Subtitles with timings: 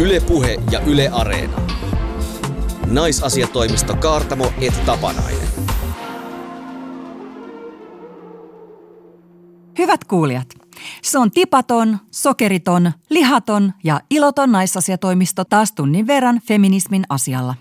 [0.00, 1.60] Ylepuhe ja Yle Areena.
[2.86, 5.48] Naisasiatoimisto Kaartamo et Tapanainen.
[9.78, 10.48] Hyvät kuulijat,
[11.02, 17.54] se on tipaton, sokeriton, lihaton ja iloton naisasiatoimisto taas tunnin verran feminismin asialla.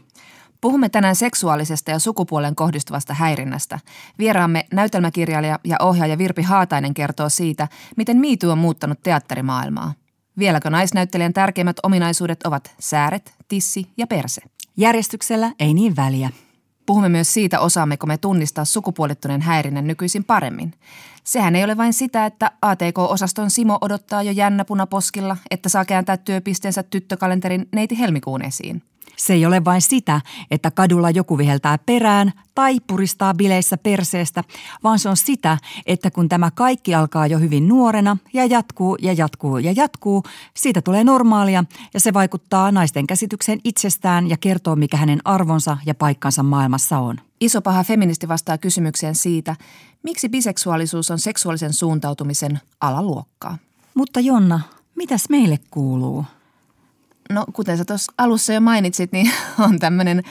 [0.62, 3.80] Puhumme tänään seksuaalisesta ja sukupuolen kohdistuvasta häirinnästä.
[4.20, 7.68] Vieraamme näytelmäkirjailija ja ohjaaja Virpi Haatainen kertoo siitä,
[7.98, 9.94] miten miitu on muuttanut teatterimaailmaa.
[10.40, 14.42] Vieläkö naisnäyttelijän tärkeimmät ominaisuudet ovat sääret, tissi ja perse?
[14.78, 16.30] Järjestyksellä ei niin väliä.
[16.86, 20.74] Puhumme myös siitä, osaammeko me tunnistaa sukupuolittuneen häirinnän nykyisin paremmin.
[21.24, 26.18] Sehän ei ole vain sitä, että ATK-osaston Simo odottaa jo jännä punaposkilla, että saa kääntää
[26.18, 28.84] työpisteensä tyttökalenterin neiti helmikuun esiin.
[29.20, 34.44] Se ei ole vain sitä, että kadulla joku viheltää perään tai puristaa bileissä perseestä,
[34.84, 39.14] vaan se on sitä, että kun tämä kaikki alkaa jo hyvin nuorena ja jatkuu ja
[39.14, 40.24] jatkuu ja jatkuu,
[40.56, 45.96] siitä tulee normaalia ja se vaikuttaa naisten käsitykseen itsestään ja kertoo, mikä hänen arvonsa ja
[45.96, 47.18] paikkansa maailmassa on.
[47.42, 49.56] Iso paha feministi vastaa kysymykseen siitä,
[50.04, 53.58] miksi biseksuaalisuus on seksuaalisen suuntautumisen alaluokkaa.
[53.94, 54.60] Mutta Jonna,
[54.96, 56.26] mitäs meille kuuluu?
[57.34, 59.32] No kuten sä tuossa alussa jo mainitsit, niin
[59.70, 60.24] on tämmöinen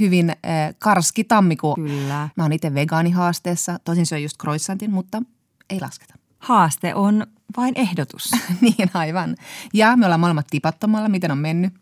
[0.00, 1.74] hyvin äh, karski tammikuu.
[1.74, 2.28] Kyllä.
[2.36, 5.22] Mä oon itse vegaanihaasteessa, tosin se on just croissantin, mutta
[5.70, 6.14] ei lasketa.
[6.38, 8.30] Haaste on vain ehdotus.
[8.60, 9.36] niin aivan.
[9.74, 11.74] Ja me ollaan molemmat tipattomalla, miten on mennyt?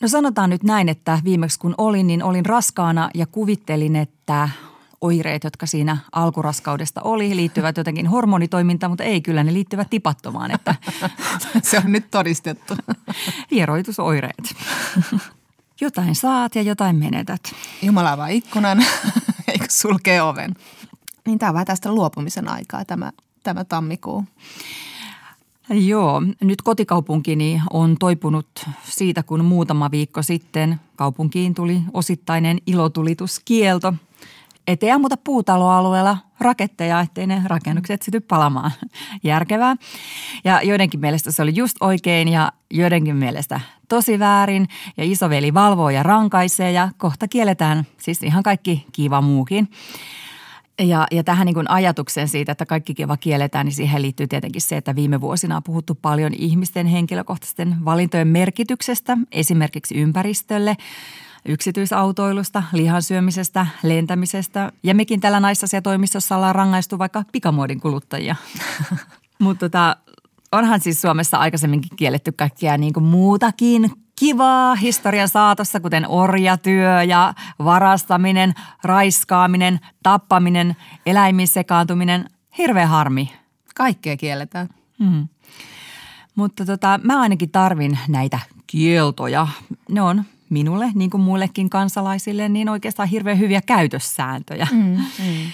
[0.00, 4.48] No sanotaan nyt näin, että viimeksi kun olin, niin olin raskaana ja kuvittelin, että
[5.00, 10.50] oireet, jotka siinä alkuraskaudesta oli, liittyvät jotenkin hormonitoimintaan, mutta ei kyllä, ne liittyvät tipattomaan.
[10.50, 10.74] Että
[11.62, 12.74] Se on nyt todistettu.
[13.50, 14.54] vieroitusoireet.
[15.80, 17.40] Jotain saat ja jotain menetät.
[17.82, 18.84] Jumala avaa ikkunan,
[19.52, 20.54] eikö sulkee oven.
[21.26, 23.12] Niin tämä on vähän tästä luopumisen aikaa tämä,
[23.42, 24.24] tämä tammikuu.
[25.70, 28.46] Joo, nyt kotikaupunkini on toipunut
[28.84, 33.94] siitä, kun muutama viikko sitten kaupunkiin tuli osittainen ilotulituskielto.
[34.66, 38.70] Ettei ammuta puutaloalueella raketteja, ettei ne rakennukset syty palamaan.
[39.22, 39.76] Järkevää.
[40.44, 44.68] Ja joidenkin mielestä se oli just oikein ja joidenkin mielestä tosi väärin.
[44.96, 49.68] Ja isoveli valvoo ja rankaisee ja kohta kielletään siis ihan kaikki kiva muukin.
[50.78, 54.62] Ja, ja tähän niin kuin ajatuksen siitä, että kaikki kiva kielletään, niin siihen liittyy tietenkin
[54.62, 60.76] se, että viime vuosina on puhuttu paljon ihmisten henkilökohtaisten valintojen merkityksestä, esimerkiksi ympäristölle,
[61.48, 64.72] yksityisautoilusta, lihansyömisestä, lentämisestä.
[64.82, 68.36] Ja mekin tällä naisasiatoimistossa ollaan rangaistu vaikka pikamuodin kuluttajia.
[69.38, 69.96] Mutta tota,
[70.52, 77.34] onhan siis Suomessa aikaisemminkin kielletty kaikkia niin kuin muutakin kivaa historian saatossa, kuten orjatyö ja
[77.64, 80.76] varastaminen, raiskaaminen, tappaminen,
[81.06, 82.30] eläimiin sekaantuminen.
[82.58, 83.32] Hirveä harmi.
[83.74, 84.68] Kaikkea kielletään.
[84.98, 85.28] Mm.
[86.34, 89.48] Mutta tota, mä ainakin tarvin näitä kieltoja.
[89.88, 94.68] Ne on minulle, niin kuin muillekin kansalaisille, niin oikeastaan hirveän hyviä käytössääntöjä.
[94.72, 95.50] Mm, mm.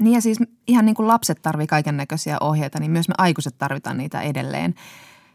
[0.00, 3.58] Niin ja siis ihan niin kuin lapset tarvii kaiken näköisiä ohjeita, niin myös me aikuiset
[3.58, 4.74] tarvitaan niitä edelleen.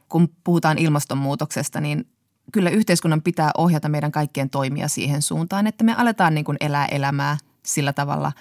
[0.10, 2.08] Kun puhutaan ilmastonmuutoksesta, niin
[2.52, 6.86] kyllä yhteiskunnan pitää ohjata meidän kaikkien toimia siihen suuntaan, että me aletaan niin kuin elää
[6.86, 8.32] elämää sillä tavalla,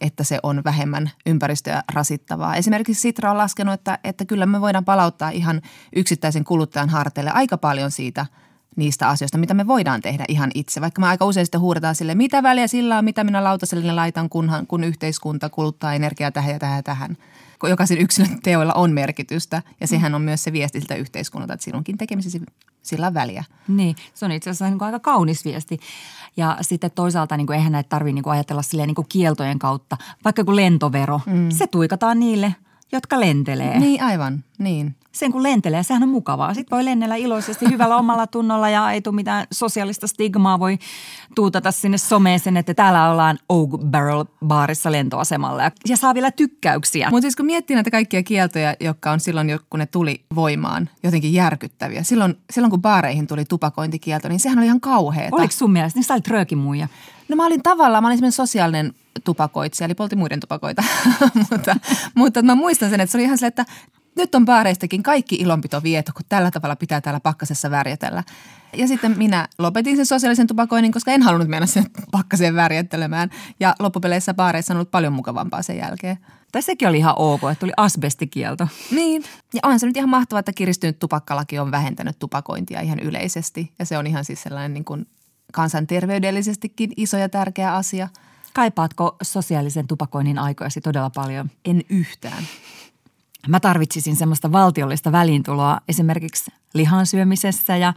[0.00, 2.56] että se on vähemmän ympäristöä rasittavaa.
[2.56, 5.62] Esimerkiksi Sitra on laskenut, että, että kyllä me voidaan palauttaa ihan
[5.96, 8.26] yksittäisen kuluttajan harteille aika paljon siitä
[8.76, 10.80] niistä asioista, mitä me voidaan tehdä ihan itse.
[10.80, 14.28] Vaikka me aika usein sitten huudetaan sille, mitä väliä sillä on, mitä minä lautaselle laitan,
[14.28, 17.16] kunhan, kun yhteiskunta kuluttaa energiaa tähän ja tähän ja tähän.
[17.68, 21.98] Jokaisen yksilön teoilla on merkitystä ja sehän on myös se viesti siltä yhteiskunnalta, että sinunkin
[21.98, 22.42] tekemisesi
[22.82, 23.44] sillä on väliä.
[23.68, 25.80] Niin, se on itse asiassa niin kuin aika kaunis viesti.
[26.36, 29.96] Ja sitten toisaalta niin kuin, eihän näitä tarvitse niin ajatella silleen niin kuin kieltojen kautta.
[30.24, 31.50] Vaikka kuin lentovero, mm.
[31.50, 32.54] se tuikataan niille,
[32.92, 33.78] jotka lentelee.
[33.78, 34.96] Niin aivan, niin.
[35.12, 36.54] Sen kun lentelee, sehän on mukavaa.
[36.54, 40.60] Sitten voi lennellä iloisesti hyvällä omalla tunnolla ja ei tule mitään sosiaalista stigmaa.
[40.60, 40.78] Voi
[41.34, 47.10] tuutata sinne someeseen, että täällä ollaan Oak Barrel baarissa lentoasemalla ja, ja saa vielä tykkäyksiä.
[47.10, 51.32] Mutta siis kun miettii näitä kaikkia kieltoja, jotka on silloin, kun ne tuli voimaan, jotenkin
[51.32, 52.02] järkyttäviä.
[52.02, 55.36] Silloin, silloin kun baareihin tuli tupakointikielto, niin sehän oli ihan kauheeta.
[55.36, 55.98] Oliko sun mielestä?
[55.98, 56.88] Niin sä olit röökimuija.
[57.28, 58.94] No mä olin tavallaan, mä olin semmoinen sosiaalinen
[59.24, 60.84] tupakoitsija, eli poltin muiden tupakoita.
[61.50, 61.76] mutta,
[62.14, 63.64] mutta mä muistan sen, että se oli ihan se, että
[64.16, 68.24] nyt on baareistakin kaikki ilonpito viety, kun tällä tavalla pitää täällä pakkasessa värjätellä.
[68.76, 73.30] Ja sitten minä lopetin sen sosiaalisen tupakoinnin, koska en halunnut mennä sen pakkaseen värjättelemään.
[73.60, 76.18] Ja loppupeleissä baareissa on ollut paljon mukavampaa sen jälkeen.
[76.52, 78.68] Tai sekin oli ihan ok, että tuli asbestikielto.
[78.90, 79.24] Niin.
[79.54, 83.72] Ja on se nyt ihan mahtavaa, että kiristynyt tupakkalaki on vähentänyt tupakointia ihan yleisesti.
[83.78, 85.06] Ja se on ihan siis sellainen niin kuin
[85.52, 88.08] kansanterveydellisestikin iso ja tärkeä asia.
[88.56, 91.50] Kaipaatko sosiaalisen tupakoinnin aikojasi todella paljon?
[91.64, 92.42] En yhtään.
[93.48, 97.92] mä tarvitsisin semmoista valtiollista väliintuloa esimerkiksi lihan syömisessä ja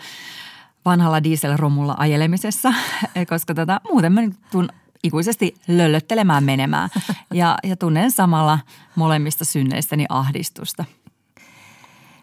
[0.85, 2.73] vanhalla dieselromulla ajelemisessa,
[3.29, 4.69] koska tota, muuten mä nyt tuun
[5.03, 6.89] ikuisesti löllöttelemään menemään
[7.33, 8.59] ja, ja tunnen samalla
[8.95, 10.85] molemmista synneistäni ahdistusta.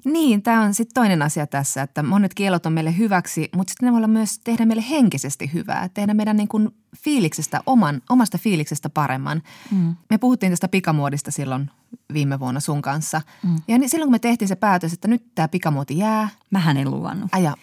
[0.06, 3.86] Niin, tämä on sitten toinen asia tässä, että monet kielot on meille hyväksi, mutta sitten
[3.86, 8.38] ne voi olla myös tehdä meille henkisesti hyvää, tehdä meidän niin kuin fiiliksestä, oman, omasta
[8.38, 9.42] fiiliksestä paremman.
[9.70, 9.94] Mm.
[10.10, 11.70] Me puhuttiin tästä pikamuodista silloin
[12.12, 13.22] viime vuonna sun kanssa.
[13.42, 13.56] Mm.
[13.68, 16.28] Ja niin silloin kun me tehtiin se päätös, että nyt tämä pikamuoti jää.
[16.50, 17.28] Mähän en luvannut.
[17.32, 17.54] Aja.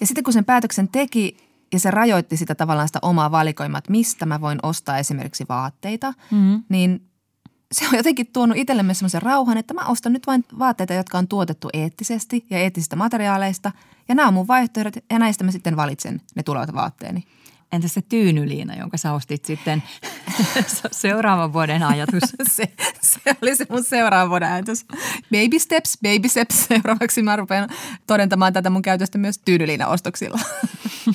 [0.00, 1.36] Ja sitten kun sen päätöksen teki
[1.72, 6.14] ja se rajoitti sitä tavallaan sitä omaa valikoimaa, että mistä mä voin ostaa esimerkiksi vaatteita,
[6.30, 6.62] mm.
[6.68, 7.00] niin–
[7.74, 11.28] se on jotenkin tuonut itsellemme semmoisen rauhan, että mä ostan nyt vain vaatteita, jotka on
[11.28, 13.72] tuotettu eettisesti ja eettisistä materiaaleista.
[14.08, 17.24] Ja nämä on mun vaihtoehdot ja näistä mä sitten valitsen ne tulevat vaatteeni.
[17.72, 19.82] Entä se tyynyliina, jonka sä ostit sitten
[20.92, 22.22] seuraavan vuoden ajatus?
[22.56, 24.86] se, se oli se mun seuraavan vuoden ajatus.
[25.30, 26.64] Baby steps, baby steps.
[26.68, 27.68] Seuraavaksi mä rupean
[28.06, 30.40] todentamaan tätä mun käytöstä myös tyynyliina ostoksilla.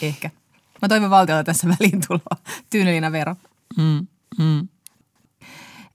[0.01, 0.29] Ehkä.
[0.81, 2.37] Mä toivon valtiolta tässä väliin tuloa.
[2.69, 3.35] Tyynyliina vero.
[3.77, 4.07] Mm,
[4.37, 4.67] mm.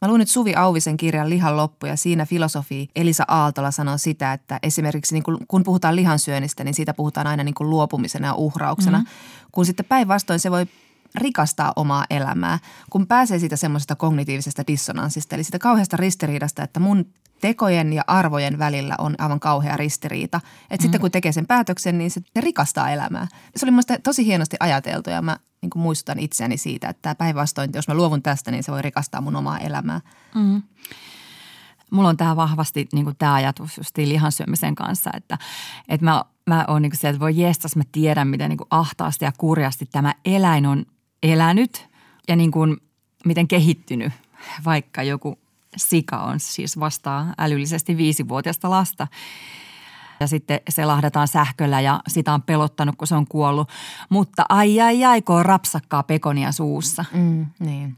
[0.05, 4.33] Mä luin nyt Suvi Auvisen kirjan Lihan loppu ja siinä filosofi Elisa Aaltola sanoo sitä,
[4.33, 8.35] että esimerkiksi niin kun, kun puhutaan lihansyönnistä, niin siitä puhutaan aina niin kuin luopumisena ja
[8.35, 8.99] uhrauksena.
[8.99, 9.49] Mm-hmm.
[9.53, 10.67] Kun sitten päinvastoin se voi
[11.15, 12.59] rikastaa omaa elämää,
[12.91, 17.07] kun pääsee siitä semmoisesta kognitiivisesta dissonanssista, eli sitä kauheasta ristiriidasta, että mun
[17.45, 20.41] tekojen ja arvojen välillä on aivan kauhea ristiriita.
[20.63, 20.83] Että mm.
[20.83, 23.27] sitten kun tekee sen päätöksen, niin se rikastaa elämää.
[23.57, 27.71] Se oli minusta tosi hienosti ajateltu ja mä niin kuin muistutan itseäni siitä, että päinvastoin,
[27.75, 30.01] jos mä luovun tästä, niin se voi rikastaa mun omaa elämää.
[30.35, 30.63] Mm.
[31.91, 35.39] Mulla on tämä vahvasti niin kuin tämä ajatus just lihansyömisen kanssa, että,
[35.89, 38.69] että mä, mä oon niin kuin se, että voi jestas, mä tiedän, miten niin kuin
[38.71, 40.87] ahtaasti ja kurjasti tämä eläin on
[41.23, 41.89] elänyt
[42.29, 42.77] ja niin kuin,
[43.25, 44.13] miten kehittynyt,
[44.65, 45.44] vaikka joku
[45.77, 49.07] sika on siis vastaa älyllisesti viisivuotiaista lasta.
[50.21, 53.69] Ja sitten se lahdataan sähköllä ja sitä on pelottanut, kun se on kuollut.
[54.09, 57.05] Mutta ai ai ai, kun on rapsakkaa pekonia suussa.
[57.13, 57.97] Mm, niin.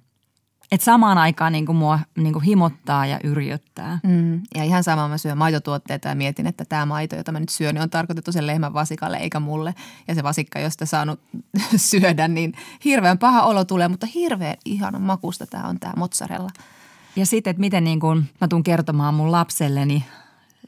[0.73, 3.99] Et samaan aikaan niin kuin mua niin kuin himottaa ja yrjöttää.
[4.03, 7.49] Mm, ja ihan sama mä syön maitotuotteita ja mietin, että tämä maito, jota mä nyt
[7.49, 9.75] syön, niin on tarkoitettu sen lehmän vasikalle eikä mulle.
[10.09, 11.21] Ja se vasikka, josta saanut
[11.77, 12.53] syödä, niin
[12.85, 16.51] hirveän paha olo tulee, mutta hirveän ihanan makusta tämä on tämä mozzarella–
[17.17, 20.05] ja sitten, että miten niin kuin mä tuun kertomaan mun lapselleni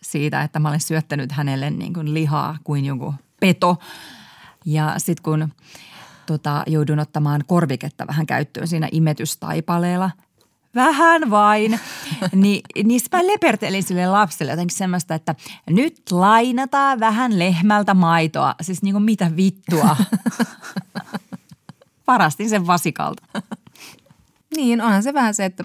[0.02, 3.76] siitä, että mä olen syöttänyt hänelle niin kuin lihaa kuin joku peto.
[4.64, 5.48] Ja sitten kun
[6.26, 10.10] tota, joudun ottamaan korviketta vähän käyttöön siinä imetystaipaleella,
[10.74, 11.80] vähän vain,
[12.34, 15.34] niin, niin mä lepertelin sille lapselle jotenkin semmoista, että
[15.70, 18.54] nyt lainataan vähän lehmältä maitoa.
[18.60, 19.96] Siis niin kuin mitä vittua.
[22.06, 23.22] Parastin sen vasikalta.
[24.56, 25.64] Niin, onhan se vähän se, että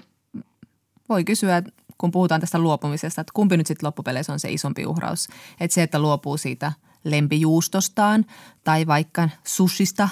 [1.14, 1.62] voi kysyä,
[1.98, 5.28] kun puhutaan tästä luopumisesta, että kumpi nyt sitten loppupeleissä on se isompi uhraus.
[5.60, 6.72] Että se, että luopuu siitä
[7.04, 8.24] lempijuustostaan
[8.64, 10.08] tai vaikka sushista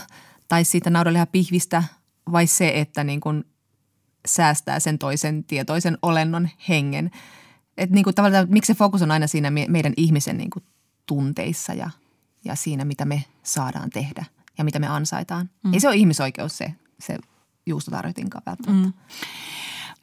[0.49, 1.85] tai siitä naudanlihapihvistä
[2.33, 3.45] vai se, että niin kuin
[4.27, 7.11] säästää sen toisen tietoisen olennon hengen.
[7.77, 10.65] Että niin kuin tavallaan, miksi se fokus on aina siinä meidän ihmisen niin kuin
[11.07, 11.91] tunteissa ja,
[12.45, 14.25] ja siinä, mitä me saadaan tehdä
[14.59, 15.51] ja mitä me ansaitaan.
[15.65, 15.75] Mm.
[15.75, 17.19] Ei se ole ihmisoikeus se, se
[17.67, 18.89] juustotarjotinkaan välttämättä.
[18.89, 18.93] Mm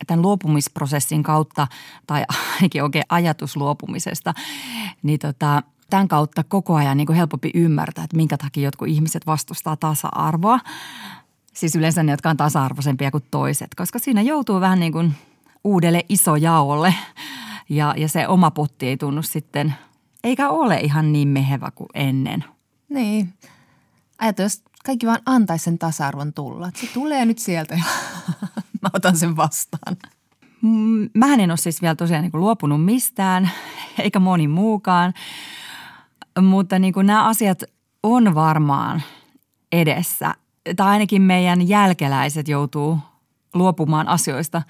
[0.07, 1.67] tämän luopumisprosessin kautta
[2.07, 2.23] tai
[2.55, 4.33] ainakin oikein ajatus luopumisesta,
[5.03, 9.25] niin tota, tämän kautta koko ajan niin kuin helpompi ymmärtää, että minkä takia jotkut ihmiset
[9.27, 10.59] vastustaa tasa-arvoa.
[11.53, 15.13] Siis yleensä ne, jotka on tasa-arvoisempia kuin toiset, koska siinä joutuu vähän niin kuin
[15.63, 16.95] uudelle isojaolle
[17.69, 19.73] ja, ja se oma potti ei tunnu sitten,
[20.23, 22.45] eikä ole ihan niin mehevä kuin ennen.
[22.89, 23.33] Niin.
[24.19, 26.71] Ajattelu, jos kaikki vaan antaisi sen tasa-arvon tulla.
[26.75, 27.79] Se tulee nyt sieltä
[28.83, 29.97] mä otan sen vastaan.
[30.61, 33.51] Mm, mä en ole siis vielä tosiaan niin kuin luopunut mistään,
[33.99, 35.13] eikä moni muukaan.
[36.41, 37.63] Mutta niin kuin nämä asiat
[38.03, 39.01] on varmaan
[39.71, 40.33] edessä.
[40.75, 42.99] Tai ainakin meidän jälkeläiset joutuu
[43.53, 44.61] luopumaan asioista,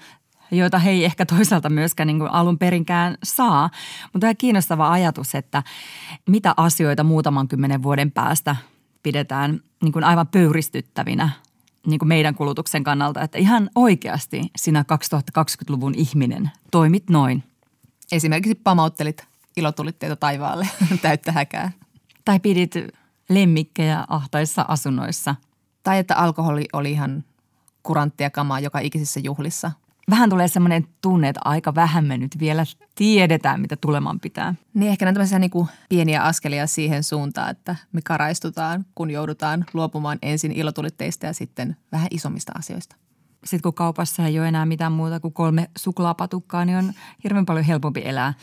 [0.50, 3.70] joita he ei ehkä toisaalta myöskään niin kuin alun perinkään saa.
[4.12, 5.62] Mutta on kiinnostava ajatus, että
[6.28, 8.56] mitä asioita muutaman kymmenen vuoden päästä
[9.02, 11.30] pidetään niin kuin aivan pöyristyttävinä
[11.86, 14.84] niin kuin meidän kulutuksen kannalta, että ihan oikeasti sinä
[15.38, 17.44] 2020-luvun ihminen toimit noin.
[18.12, 19.24] Esimerkiksi pamauttelit
[19.56, 20.68] ilotulitteita taivaalle
[21.02, 21.72] täyttä häkää.
[22.24, 22.74] Tai pidit
[23.28, 25.34] lemmikkejä ahtaissa asunnoissa.
[25.82, 27.24] Tai että alkoholi oli ihan
[27.82, 29.70] kuranttia kamaa joka ikisissä juhlissa
[30.10, 32.64] vähän tulee semmoinen tunne, että aika vähän me nyt vielä
[32.94, 34.54] tiedetään, mitä tuleman pitää.
[34.74, 40.18] Niin ehkä näitä niin kuin pieniä askelia siihen suuntaan, että me karaistutaan, kun joudutaan luopumaan
[40.22, 42.96] ensin ilotulitteista ja sitten vähän isommista asioista.
[43.44, 46.92] Sitten kun kaupassa ei ole enää mitään muuta kuin kolme suklaapatukkaa, niin on
[47.24, 48.34] hirveän paljon helpompi elää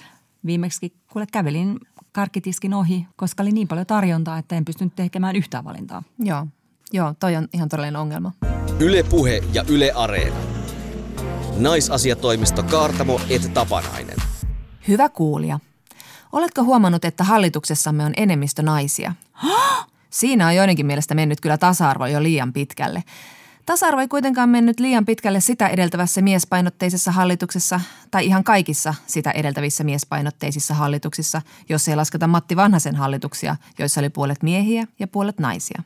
[0.46, 1.80] Viimeksi kuule kävelin
[2.12, 6.04] karkkitiskin ohi, koska oli niin paljon tarjontaa, että en pystynyt tekemään yhtään valintaa.
[6.20, 6.48] Joo,
[6.94, 8.32] joo toi on ihan todellinen ongelma.
[8.80, 10.57] Yle Puhe ja Yle Areena.
[11.60, 14.18] Naisasiatoimisto Kaartamo et Tapanainen.
[14.88, 15.60] Hyvä kuulija.
[16.32, 19.14] Oletko huomannut, että hallituksessamme on enemmistö naisia?
[20.10, 23.04] Siinä on joidenkin mielestä mennyt kyllä tasa-arvo jo liian pitkälle.
[23.66, 29.84] Tasa-arvo ei kuitenkaan mennyt liian pitkälle sitä edeltävässä miespainotteisessa hallituksessa tai ihan kaikissa sitä edeltävissä
[29.84, 35.84] miespainotteisissa hallituksissa, jos ei lasketa Matti Vanhasen hallituksia, joissa oli puolet miehiä ja puolet naisia.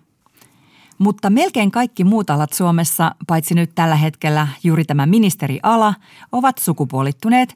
[1.01, 5.93] Mutta melkein kaikki muut alat Suomessa, paitsi nyt tällä hetkellä juuri tämä ministeriala,
[6.31, 7.55] ovat sukupuolittuneet.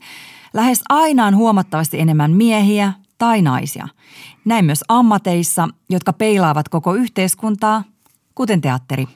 [0.54, 3.88] Lähes aina on huomattavasti enemmän miehiä tai naisia.
[4.46, 7.84] Näin myös ammateissa, jotka peilaavat koko yhteiskuntaa,
[8.36, 9.08] kuten teatteri.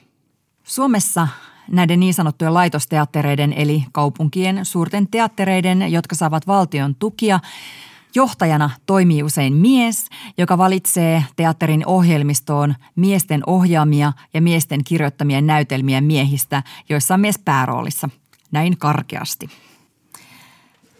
[0.64, 1.28] Suomessa
[1.70, 7.40] näiden niin sanottujen laitosteattereiden eli kaupunkien suurten teattereiden, jotka saavat valtion tukia,
[8.14, 10.06] Johtajana toimii usein mies,
[10.38, 18.08] joka valitsee teatterin ohjelmistoon miesten ohjaamia ja miesten kirjoittamia näytelmiä miehistä, joissa on mies pääroolissa.
[18.52, 19.48] Näin karkeasti.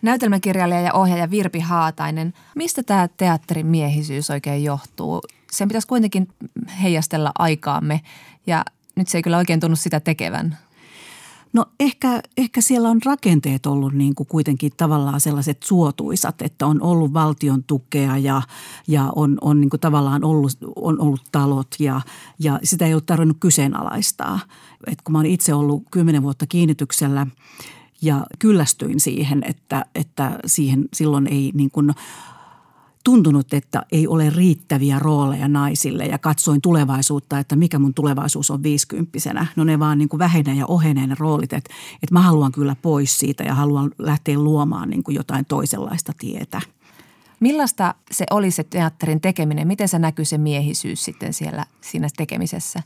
[0.02, 5.20] Näytelmäkirjailija ja ohjaaja Virpi Haatainen, mistä tämä teatterin miehisyys oikein johtuu?
[5.50, 6.28] Sen pitäisi kuitenkin
[6.82, 8.00] heijastella aikaamme
[8.46, 8.64] ja
[8.96, 10.58] nyt se ei kyllä oikein tunnu sitä tekevän.
[11.52, 16.82] No ehkä, ehkä siellä on rakenteet ollut niin kuin kuitenkin tavallaan sellaiset suotuisat, että on
[16.82, 18.42] ollut valtion tukea ja,
[18.88, 22.00] ja on, on niin kuin tavallaan ollut, on ollut talot ja,
[22.38, 24.40] ja sitä ei ole tarvinnut kyseenalaistaa.
[24.86, 27.26] Et kun mä olen itse ollut kymmenen vuotta kiinnityksellä
[28.02, 31.92] ja kyllästyin siihen, että, että siihen silloin ei niin kuin–
[33.10, 38.62] tuntunut, että ei ole riittäviä rooleja naisille ja katsoin tulevaisuutta, että mikä mun tulevaisuus on
[38.62, 39.46] viisikymppisenä.
[39.56, 41.70] No ne vaan niin kuin vähenee ja ohenee ne roolit, että,
[42.02, 46.60] että mä haluan kyllä pois siitä ja haluan lähteä luomaan niin kuin jotain toisenlaista tietä.
[47.40, 49.68] Millaista se oli se teatterin tekeminen?
[49.68, 52.82] Miten se näkyy se miehisyys sitten siellä siinä tekemisessä?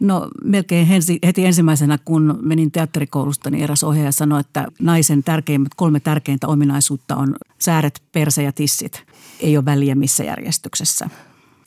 [0.00, 0.86] No melkein
[1.26, 7.16] heti ensimmäisenä, kun menin teatterikoulusta, niin eräs ohjaaja sanoi, että naisen tärkeimmät, kolme tärkeintä ominaisuutta
[7.16, 9.04] on sääret, perse ja tissit.
[9.40, 11.10] Ei ole väliä missä järjestyksessä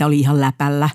[0.02, 0.90] että oli ihan läpällä.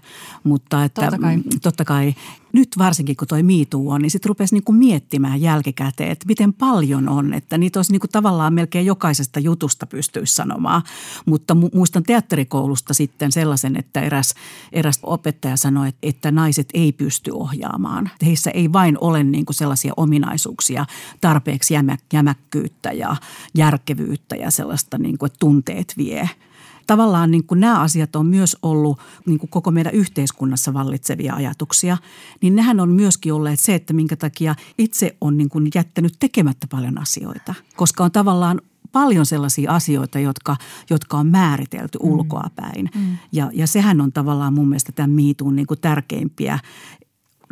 [0.44, 1.38] Mutta että, totta kai.
[1.62, 2.14] totta kai
[2.52, 7.08] nyt varsinkin kun toi miituu on, niin sitten rupesi niinku miettimään jälkikäteen, että miten paljon
[7.08, 7.34] on.
[7.34, 10.82] Että niitä olisi niinku tavallaan melkein jokaisesta jutusta pystyisi sanomaan.
[11.26, 14.34] Mutta mu- muistan teatterikoulusta sitten sellaisen, että eräs,
[14.72, 18.10] eräs opettaja sanoi, että, että naiset ei pysty ohjaamaan.
[18.24, 20.86] Heissä ei vain ole niinku sellaisia ominaisuuksia,
[21.20, 23.16] tarpeeksi jämä, jämäkkyyttä ja
[23.54, 26.30] järkevyyttä ja sellaista, niinku, että tunteet vie–
[26.86, 31.96] tavallaan niin kuin nämä asiat on myös ollut niin kuin koko meidän yhteiskunnassa vallitsevia ajatuksia,
[32.40, 36.66] niin nehän on myöskin olleet se, että minkä takia itse on niin kuin jättänyt tekemättä
[36.70, 38.60] paljon asioita, koska on tavallaan
[38.92, 40.56] paljon sellaisia asioita, jotka,
[40.90, 42.10] jotka on määritelty mm.
[42.10, 42.90] ulkoapäin.
[42.94, 43.18] Mm.
[43.32, 46.58] Ja, ja sehän on tavallaan mun mielestä tämän miituun niin kuin tärkeimpiä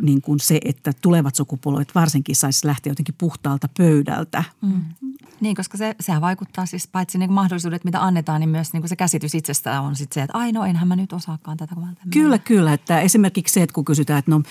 [0.01, 4.43] niin kuin se, että tulevat sukupolvet varsinkin saisi lähteä jotenkin puhtaalta pöydältä.
[4.61, 4.81] Mm.
[5.41, 8.89] Niin, koska se, sehän vaikuttaa siis paitsi niin mahdollisuudet, mitä annetaan, niin myös niin kuin
[8.89, 11.75] se käsitys itsestään on sitten se, että ai no enhän mä nyt osaakaan tätä.
[11.75, 12.73] Kun kyllä, kyllä.
[12.73, 14.41] Että esimerkiksi se, että kun kysytään, että no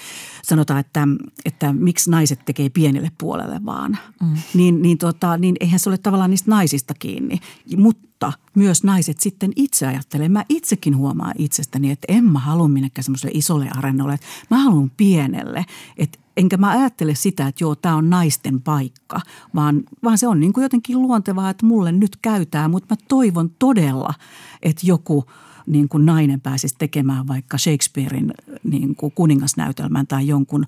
[0.42, 1.08] sanotaan, että,
[1.44, 4.36] että miksi naiset tekee pienelle puolelle vaan, mm.
[4.54, 7.40] niin, niin, tota, niin eihän se ole tavallaan niistä naisista kiinni.
[7.76, 10.28] Mutta mutta myös naiset sitten itse ajattelee.
[10.28, 14.18] Mä itsekin huomaan itsestäni, että en mä halua minnekään semmoiselle isolle arennolle.
[14.50, 15.64] Mä haluan pienelle.
[15.96, 19.20] Että enkä mä ajattele sitä, että joo, tämä on naisten paikka,
[19.54, 22.68] vaan, vaan se on niin kuin jotenkin luontevaa, että mulle nyt käytää.
[22.68, 24.14] Mutta mä toivon todella,
[24.62, 25.24] että joku
[25.66, 30.66] niin kuin nainen pääsisi tekemään vaikka Shakespearein niin kuin kuningasnäytelmän tai jonkun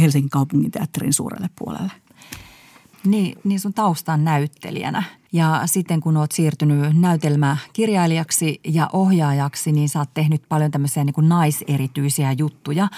[0.00, 1.92] Helsingin kaupungin teatterin suurelle puolelle.
[3.06, 5.02] Niin, niin sun taustan näyttelijänä.
[5.32, 11.14] Ja sitten kun oot siirtynyt näytelmäkirjailijaksi ja ohjaajaksi, niin sä oot tehnyt paljon tämmöisiä niin
[11.14, 12.88] kuin naiserityisiä juttuja.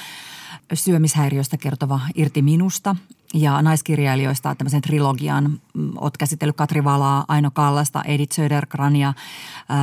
[0.75, 2.97] Syömishäiriöstä kertova Irti minusta
[3.35, 5.61] ja naiskirjailijoista tämmöisen trilogian.
[5.75, 9.15] Mm, oot käsitellyt Katri Valaa, Aino Kallasta, Edith Södergrania.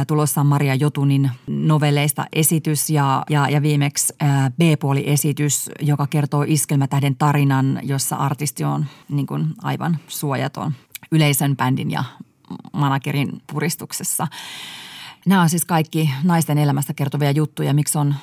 [0.07, 4.13] Tulossa on Maria Jotunin novelleista esitys ja, ja, ja viimeksi
[4.57, 10.73] B-puoli-esitys, joka kertoo Iskelmätähden tarinan, jossa artisti on niin kuin aivan suojaton
[11.11, 12.03] yleisön, bändin ja
[12.73, 14.27] managerin puristuksessa.
[15.25, 17.73] Nämä on siis kaikki naisten elämästä kertovia juttuja.
[17.73, 18.15] Miksi on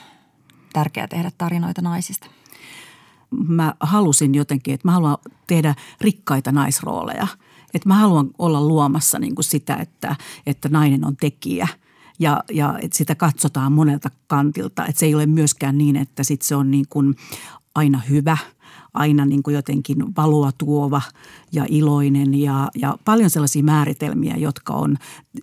[0.73, 2.27] tärkeää tehdä tarinoita naisista?
[3.49, 7.27] Mä halusin jotenkin, että mä haluan tehdä rikkaita naisrooleja.
[7.75, 11.69] Että mä haluan olla luomassa niin kuin sitä, että, että nainen on tekijä–
[12.21, 14.87] ja, ja että sitä katsotaan monelta kantilta.
[14.87, 17.17] Että se ei ole myöskään niin, että sit se on niin kuin
[17.75, 18.37] aina hyvä–
[18.95, 21.03] aina niin kuin jotenkin valoa tuova
[21.53, 24.97] ja iloinen ja, ja paljon sellaisia määritelmiä, jotka on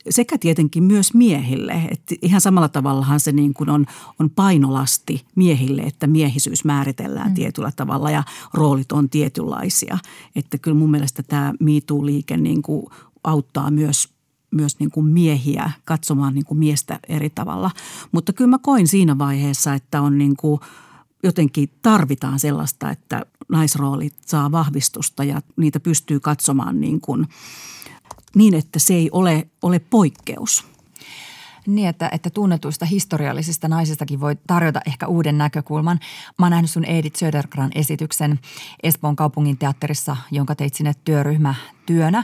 [0.10, 1.74] sekä tietenkin myös miehille.
[1.92, 3.86] Että ihan samalla tavallahan se niin kuin on,
[4.20, 7.34] on painolasti miehille, että miehisyys määritellään mm.
[7.34, 8.24] tietyllä tavalla ja
[8.54, 9.98] roolit on tietynlaisia.
[10.36, 12.86] Että kyllä mun mielestä tämä MeToo-liike niin kuin
[13.24, 14.10] auttaa myös
[14.52, 17.72] myös niin kuin miehiä katsomaan niin kuin miestä eri tavalla.
[18.12, 20.60] Mutta kyllä mä koin siinä vaiheessa, että on niin kuin–
[21.24, 27.28] jotenkin tarvitaan sellaista, että naisroolit saa vahvistusta ja niitä pystyy katsomaan niin, kuin,
[28.36, 30.77] niin että se ei ole, ole poikkeus.
[31.68, 36.00] Niin, että, että tunnetuista historiallisista naisistakin voi tarjota ehkä uuden näkökulman.
[36.40, 38.40] Mä oon nähnyt sun Edith Södergran esityksen
[38.84, 42.24] Espoon kaupungin teatterissa, jonka teit sinne työryhmätyönä.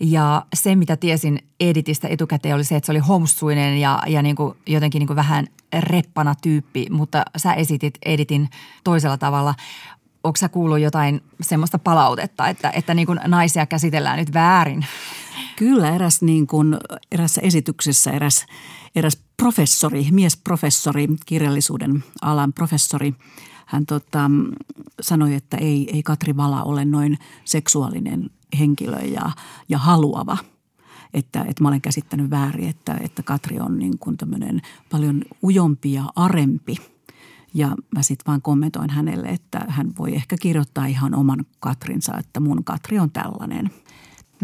[0.00, 4.36] Ja se, mitä tiesin Editistä etukäteen, oli se, että se oli homsuinen ja, ja niin
[4.36, 5.46] kuin jotenkin niin kuin vähän
[5.80, 8.48] reppana tyyppi, mutta sä esitit Editin
[8.84, 9.54] toisella tavalla.
[10.24, 14.86] Onko sä kuullut jotain semmoista palautetta, että, että niin kuin naisia käsitellään nyt väärin?
[15.56, 16.76] Kyllä, eräs niin kuin,
[17.12, 18.46] erässä esityksessä eräs,
[18.96, 23.14] eräs professori, miesprofessori, kirjallisuuden alan professori,
[23.66, 24.30] hän tota,
[25.00, 29.30] sanoi, että ei, ei Katri Vala ole noin seksuaalinen henkilö ja,
[29.68, 30.36] ja haluava–
[31.14, 34.16] että, että mä olen käsittänyt väärin, että, että Katri on niin kuin
[34.90, 36.76] paljon ujompi ja arempi.
[37.54, 42.40] Ja mä sitten vaan kommentoin hänelle, että hän voi ehkä kirjoittaa ihan oman Katrinsa, että
[42.40, 43.70] mun Katri on tällainen–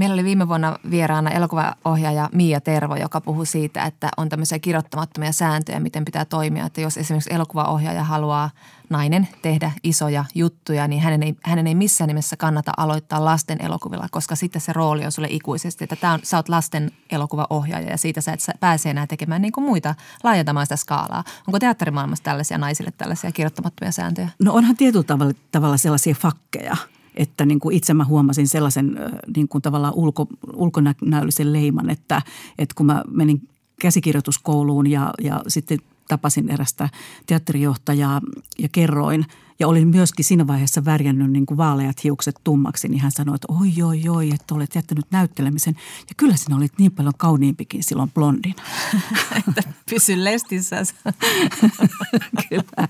[0.00, 5.32] Meillä oli viime vuonna vieraana elokuvaohjaaja Mia Tervo, joka puhui siitä, että on tämmöisiä kirjoittamattomia
[5.32, 6.66] sääntöjä, miten pitää toimia.
[6.66, 8.50] Että jos esimerkiksi elokuvaohjaaja haluaa
[8.90, 14.06] nainen tehdä isoja juttuja, niin hänen ei, hänen ei missään nimessä kannata aloittaa lasten elokuvilla,
[14.10, 17.98] koska sitten se rooli on sulle ikuisesti, että tämä on, sä oot lasten elokuvaohjaaja ja
[17.98, 21.24] siitä sä et pääse enää tekemään niin kuin muita, laajentamaan sitä skaalaa.
[21.46, 24.28] Onko teatterimaailmassa tällaisia naisille tällaisia kirjoittamattomia sääntöjä?
[24.38, 26.76] No onhan tietyllä tavalla, tavalla sellaisia fakkeja–
[27.16, 28.96] että niin kuin itse mä huomasin sellaisen
[29.36, 32.22] niin kuin tavallaan ulko, ulkonäöllisen leiman, että,
[32.58, 33.48] että kun mä menin
[33.80, 36.88] käsikirjoituskouluun ja, ja sitten tapasin erästä
[37.26, 38.20] teatterijohtajaa
[38.58, 39.26] ja kerroin
[39.60, 43.52] ja olin myöskin siinä vaiheessa värjännyt niin kuin vaaleat hiukset tummaksi, niin hän sanoi, että
[43.60, 45.74] oi, oi, oi, että olet jättänyt näyttelemisen.
[46.08, 48.62] Ja kyllä sinä olit niin paljon kauniimpikin silloin blondina.
[49.48, 50.76] että pysy lestissä.
[52.48, 52.88] kyllä.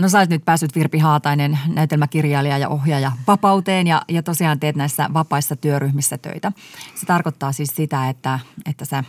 [0.00, 4.76] No sä olet nyt päässyt Virpi Haatainen, näytelmäkirjailija ja ohjaaja vapauteen ja, ja tosiaan teet
[4.76, 6.52] näissä vapaissa työryhmissä töitä.
[6.94, 9.04] Se tarkoittaa siis sitä, että, että sä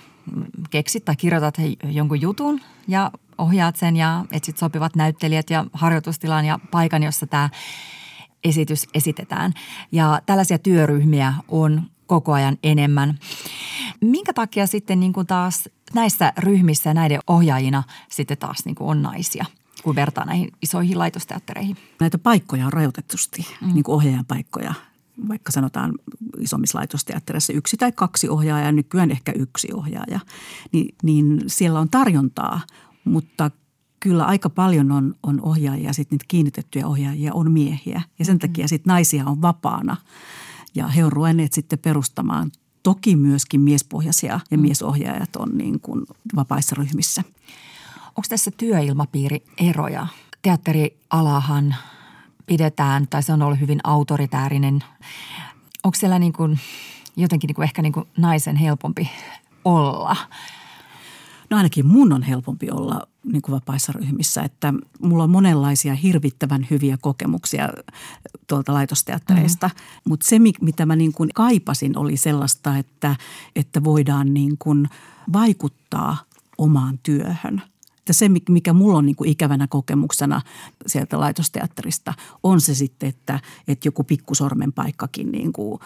[0.70, 6.60] keksit tai kirjoitat jonkun jutun ja ohjaat sen ja etsit sopivat näyttelijät ja harjoitustilan ja
[6.72, 7.50] paikan, jossa tämä
[8.44, 9.54] esitys esitetään.
[9.92, 13.20] Ja tällaisia työryhmiä on koko ajan enemmän.
[14.02, 19.02] Minkä takia sitten niin kuin taas näissä ryhmissä näiden ohjaajina sitten taas niin kuin on
[19.02, 19.46] naisia–
[19.84, 21.78] kun vertaa näihin isoihin laitosteattereihin.
[22.00, 23.74] Näitä paikkoja on rajoitetusti, mm.
[23.74, 24.74] niin kuin ohjaajan paikkoja.
[25.28, 25.94] Vaikka sanotaan
[26.40, 30.20] isommissa laitosteattereissa yksi tai kaksi ohjaajaa, nykyään ehkä yksi ohjaaja.
[30.72, 32.62] Niin, niin siellä on tarjontaa,
[33.06, 33.52] mutta
[34.00, 38.02] kyllä aika paljon on, on ohjaajia, sitten niitä kiinnitettyjä ohjaajia on miehiä.
[38.20, 38.40] Ja sen mm.
[38.40, 39.98] takia sitten naisia on vapaana.
[40.76, 42.52] Ja he on ruvenneet sitten perustamaan
[42.84, 44.62] toki myöskin miespohjaisia ja mm.
[44.62, 47.24] miesohjaajat on niin kuin vapaissa ryhmissä.
[48.16, 50.08] Onko tässä työilmapiirieroja?
[50.42, 51.76] Teatterialahan
[52.46, 54.84] pidetään, tai se on ollut hyvin autoritäärinen.
[55.84, 56.60] Onko siellä niin kuin,
[57.16, 59.12] jotenkin niin kuin ehkä niin kuin naisen helpompi
[59.66, 60.16] olla?
[61.50, 66.68] No ainakin mun on helpompi olla niin kuin vapaissa ryhmissä, että mulla on monenlaisia hirvittävän
[66.70, 67.70] hyviä kokemuksia
[68.48, 69.68] tuolta laitosteattereista.
[69.68, 70.02] Mm-hmm.
[70.10, 73.16] Mutta se, mitä mä niin kuin kaipasin, oli sellaista, että,
[73.56, 74.90] että voidaan niin kuin
[75.34, 76.18] vaikuttaa
[76.58, 77.62] omaan työhön–
[78.04, 80.42] että se, mikä mulla on niin kuin ikävänä kokemuksena
[80.88, 82.14] sieltä laitosteatterista,
[82.44, 85.80] on se sitten, että, että joku pikkusormen paikkakin niin kuin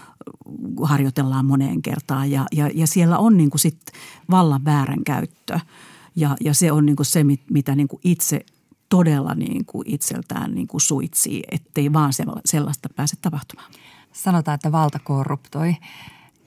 [0.82, 2.32] harjoitellaan moneen kertaan.
[2.32, 3.82] Ja, ja, ja siellä on niin kuin sit
[4.32, 4.62] vallan
[5.06, 5.60] käyttö
[6.15, 8.45] Ja, ja se on niin kuin se, mitä niin kuin itse
[8.89, 12.13] todella niin kuin itseltään niin kuin suitsii, ettei vaan
[12.45, 13.71] sellaista pääse tapahtumaan.
[14.13, 15.75] Sanotaan, että valta korruptoi.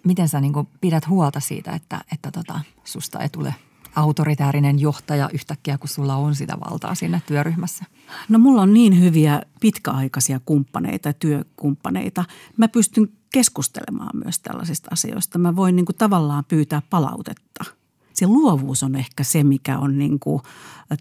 [0.04, 3.54] Miten sä niin kuin pidät huolta siitä, että, että tota, susta ei tule–
[3.96, 7.84] autoritäärinen johtaja yhtäkkiä, kun sulla on sitä valtaa siinä työryhmässä?
[8.28, 12.24] No mulla on niin hyviä pitkäaikaisia kumppaneita, työkumppaneita.
[12.56, 15.38] Mä pystyn keskustelemaan myös tällaisista asioista.
[15.38, 17.64] Mä voin niin kuin tavallaan pyytää palautetta.
[18.12, 20.42] Se luovuus on ehkä se, mikä on niin kuin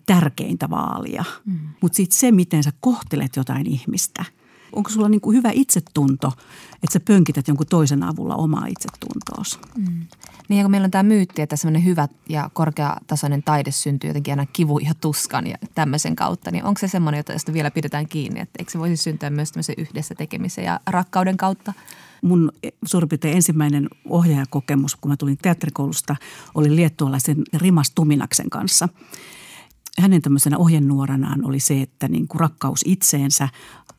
[0.05, 1.25] tärkeintä vaalia.
[1.45, 1.59] Mm.
[1.81, 4.25] Mutta sitten se, miten sä kohtelet jotain ihmistä–
[4.71, 6.31] onko sulla niin kuin hyvä itsetunto,
[6.83, 9.59] että sä pönkität jonkun toisen avulla omaa itsetuntoos?
[9.77, 10.07] Mm.
[10.49, 14.45] Niin kun meillä on tämä myytti, että semmoinen hyvä ja korkeatasoinen taide syntyy jotenkin aina
[14.45, 18.39] kivu ja tuskan ja tämmöisen kautta, niin onko se semmoinen, josta vielä pidetään kiinni?
[18.39, 21.73] Että eikö se voisi syntyä myös tämmöisen yhdessä tekemisen ja rakkauden kautta?
[22.21, 22.51] Mun
[22.85, 26.15] suurin piirtein ensimmäinen ohjaajakokemus, kun mä tulin teatterikoulusta,
[26.55, 28.89] oli liettualaisen Rimas Tuminaksen kanssa.
[29.99, 33.49] Hänen tämmöisenä ohjenuoranaan oli se, että niin kuin rakkaus itseensä,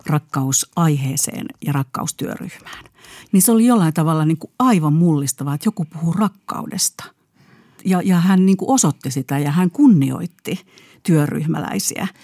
[0.07, 2.85] rakkaus aiheeseen ja rakkaus työryhmään.
[3.33, 7.05] Niin se oli jollain tavalla niin kuin aivan mullistavaa, että joku puhuu rakkaudesta.
[7.85, 10.67] Ja, ja hän niin kuin osoitti sitä ja hän kunnioitti
[11.03, 12.09] työryhmäläisiä–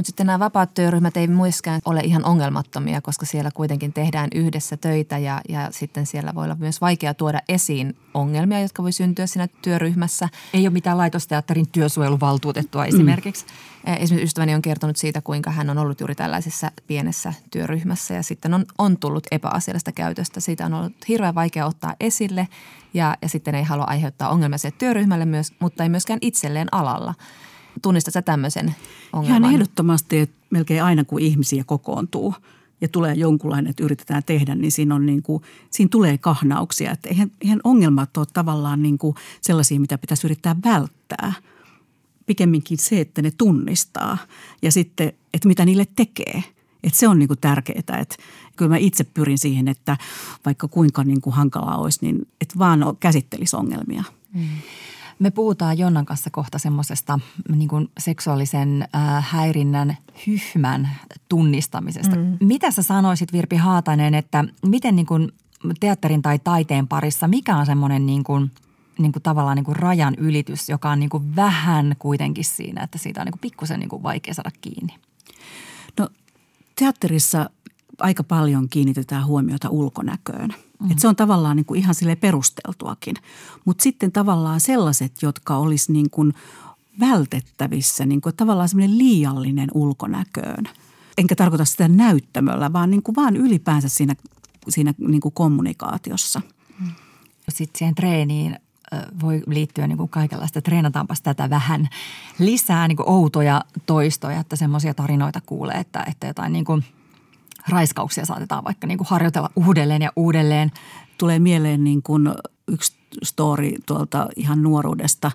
[0.00, 4.76] mutta sitten nämä vapaat työryhmät ei myöskään ole ihan ongelmattomia, koska siellä kuitenkin tehdään yhdessä
[4.76, 9.26] töitä ja, ja sitten siellä voi olla myös vaikea tuoda esiin ongelmia, jotka voi syntyä
[9.26, 10.28] siinä työryhmässä.
[10.54, 13.44] Ei ole mitään laitosteatterin työsuojeluvaltuutettua esimerkiksi.
[13.46, 13.92] Mm.
[13.92, 18.54] Esimerkiksi ystäväni on kertonut siitä, kuinka hän on ollut juuri tällaisessa pienessä työryhmässä ja sitten
[18.54, 20.40] on, on tullut epäasiallista käytöstä.
[20.40, 22.48] Siitä on ollut hirveän vaikea ottaa esille
[22.94, 27.14] ja, ja sitten ei halua aiheuttaa ongelmia se työryhmälle myös, mutta ei myöskään itselleen alalla.
[27.82, 28.74] Tunnistat sä tämmöisen
[29.12, 29.42] ongelman?
[29.42, 32.34] Ihan ehdottomasti, että melkein aina kun ihmisiä kokoontuu
[32.80, 36.92] ja tulee jonkunlainen, että yritetään tehdä, niin siinä, on niin kuin, siinä tulee kahnauksia.
[36.92, 41.32] Että eihän, eihän ongelmat ole tavallaan niin kuin sellaisia, mitä pitäisi yrittää välttää.
[42.26, 44.18] Pikemminkin se, että ne tunnistaa
[44.62, 46.44] ja sitten, että mitä niille tekee.
[46.82, 48.16] Että se on niin kuin tärkeää, että
[48.56, 49.96] kyllä mä itse pyrin siihen, että
[50.44, 54.04] vaikka kuinka niin kuin hankalaa olisi, niin että vaan käsittelisi ongelmia.
[54.32, 54.48] Mm.
[55.20, 60.90] Me puhutaan Jonnan kanssa kohta semmoisesta niin seksuaalisen äh, häirinnän hyhmän
[61.28, 62.16] tunnistamisesta.
[62.16, 62.36] Mm.
[62.40, 65.32] Mitä sä sanoisit Virpi Haatainen, että miten niin kuin
[65.80, 68.50] teatterin tai taiteen parissa, mikä on semmoinen niin kuin,
[68.98, 72.98] niin kuin tavallaan niin kuin rajan ylitys, joka on niin kuin vähän kuitenkin siinä, että
[72.98, 74.94] siitä on niin kuin pikkusen niin kuin vaikea saada kiinni?
[75.98, 76.08] No
[76.78, 77.50] teatterissa
[78.00, 80.90] aika paljon kiinnitetään huomiota ulkonäköön– Mm.
[80.90, 83.16] Että se on tavallaan niin kuin ihan sille perusteltuakin.
[83.64, 86.34] Mutta sitten tavallaan sellaiset, jotka olisi niin kuin
[87.00, 90.64] vältettävissä, niin kuin tavallaan semmoinen liiallinen ulkonäköön.
[91.18, 94.14] Enkä tarkoita sitä näyttämöllä, vaan, niin kuin vaan ylipäänsä siinä,
[94.68, 96.40] siinä niin kuin kommunikaatiossa.
[96.80, 96.92] Mm.
[97.48, 98.58] Sitten siihen treeniin
[99.22, 100.62] voi liittyä niin kuin kaikenlaista.
[100.62, 101.88] Treenataanpas tätä vähän
[102.38, 106.84] lisää niin kuin outoja toistoja, että semmoisia tarinoita kuulee, että, että jotain niin kuin–
[107.68, 110.70] raiskauksia saatetaan vaikka niin kuin harjoitella uudelleen ja uudelleen.
[111.18, 112.28] Tulee mieleen niin kuin
[112.68, 115.30] yksi story tuolta ihan nuoruudesta.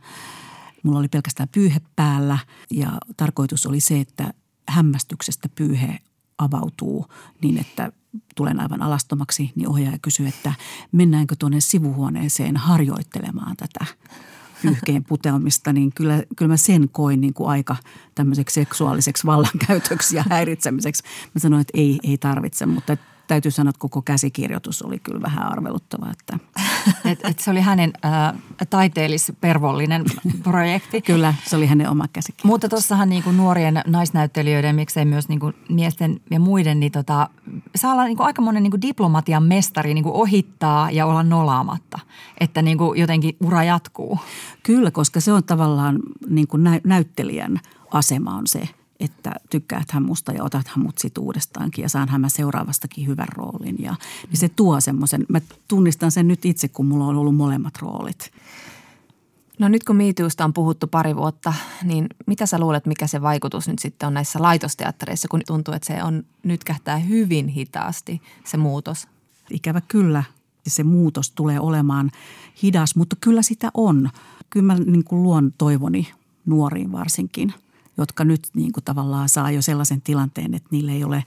[0.83, 2.37] Mulla oli pelkästään pyyhe päällä
[2.71, 4.33] ja tarkoitus oli se, että
[4.69, 5.99] hämmästyksestä pyyhe
[6.37, 7.07] avautuu
[7.41, 7.91] niin, että
[8.35, 10.53] tulen aivan alastomaksi, niin ohjaaja kysyy, että
[10.91, 13.85] mennäänkö tuonne sivuhuoneeseen harjoittelemaan tätä
[14.61, 17.75] pyyhkeen puteamista, niin kyllä, kyllä mä sen koin niin kuin aika
[18.15, 21.03] tämmöiseksi seksuaaliseksi vallankäytöksi ja häiritsemiseksi.
[21.35, 25.51] Mä sanoin, että ei, ei tarvitse, mutta täytyy sanoa, että koko käsikirjoitus oli kyllä vähän
[25.51, 26.11] arveluttava.
[26.11, 26.39] Että.
[27.05, 30.05] Et, et se oli hänen äh, taiteellispervollinen
[30.43, 31.01] projekti.
[31.11, 32.45] kyllä, se oli hänen oma käsikirjoitus.
[32.45, 37.29] Mutta tuossahan niin kuin nuorien naisnäyttelijöiden, miksei myös niin kuin miesten ja muiden, niin tota,
[37.75, 41.23] saa olla niin kuin aika monen niin kuin diplomatian mestari niin kuin ohittaa ja olla
[41.23, 41.99] nolaamatta.
[42.39, 44.19] Että niin kuin jotenkin ura jatkuu.
[44.63, 47.59] Kyllä, koska se on tavallaan niin kuin näyttelijän
[47.91, 52.21] asema on se– että tykkäät hän musta ja otat hän mut sit uudestaankin ja saan
[52.21, 53.75] mä seuraavastakin hyvän roolin.
[53.79, 53.95] Ja,
[54.29, 58.31] niin se tuo semmoisen, mä tunnistan sen nyt itse, kun mulla on ollut molemmat roolit.
[59.59, 61.53] No nyt kun Miityusta on puhuttu pari vuotta,
[61.83, 65.87] niin mitä sä luulet, mikä se vaikutus nyt sitten on näissä laitosteattereissa, kun tuntuu, että
[65.87, 69.07] se on nyt kähtää hyvin hitaasti se muutos?
[69.49, 70.23] Ikävä kyllä,
[70.67, 72.11] se muutos tulee olemaan
[72.63, 74.09] hidas, mutta kyllä sitä on.
[74.49, 76.07] Kyllä mä niin kuin luon toivoni
[76.45, 77.53] nuoriin varsinkin–
[77.97, 81.23] jotka nyt niin kuin tavallaan saa jo sellaisen tilanteen, että niille ei ole,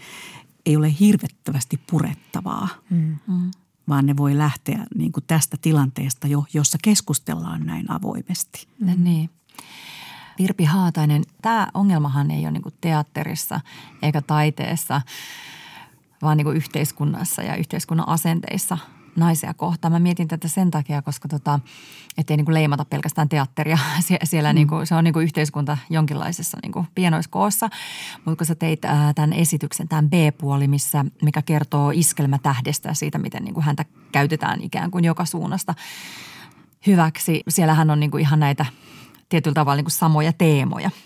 [0.66, 3.50] ei ole hirvettävästi purettavaa, mm-hmm.
[3.88, 8.66] vaan ne voi lähteä niin kuin tästä tilanteesta jo, jossa keskustellaan näin avoimesti.
[8.80, 9.04] Mm-hmm.
[9.04, 9.30] Niin.
[10.38, 13.60] Virpi Haatainen, tämä ongelmahan ei ole niin teatterissa
[14.02, 15.00] eikä taiteessa,
[16.22, 18.78] vaan niin yhteiskunnassa ja yhteiskunnan asenteissa–
[19.18, 19.92] naisia kohtaan.
[19.92, 21.60] Mä mietin tätä sen takia, koska tota,
[22.18, 23.78] ettei niin kuin leimata pelkästään teatteria.
[24.06, 24.54] Sie- siellä mm.
[24.54, 27.68] niin kuin, se on niin kuin yhteiskunta jonkinlaisessa niin kuin pienoiskoossa.
[28.24, 33.18] Mutta kun sä teit ää, tämän esityksen, tämän B-puoli, missä, mikä kertoo iskelmätähdestä ja siitä,
[33.18, 35.74] miten niin kuin häntä käytetään ikään kuin joka suunnasta
[36.86, 37.42] hyväksi.
[37.48, 38.66] Siellähän on niin kuin ihan näitä
[39.28, 40.90] tietyllä tavalla niin kuin samoja teemoja–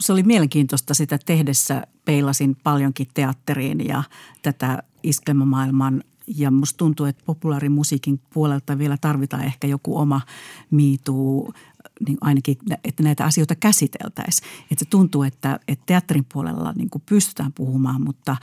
[0.00, 1.82] se oli mielenkiintoista sitä tehdessä.
[2.04, 4.02] Peilasin paljonkin teatteriin ja
[4.42, 6.04] tätä iskelmämaailman
[6.36, 10.20] ja musta tuntuu, että populaarimusiikin puolelta vielä tarvitaan ehkä joku oma
[10.70, 11.52] miituu
[12.06, 14.48] niin ainakin, että näitä asioita käsiteltäisiin.
[14.70, 18.36] Että se tuntuu, että, että teatterin puolella niin kuin pystytään puhumaan, mutta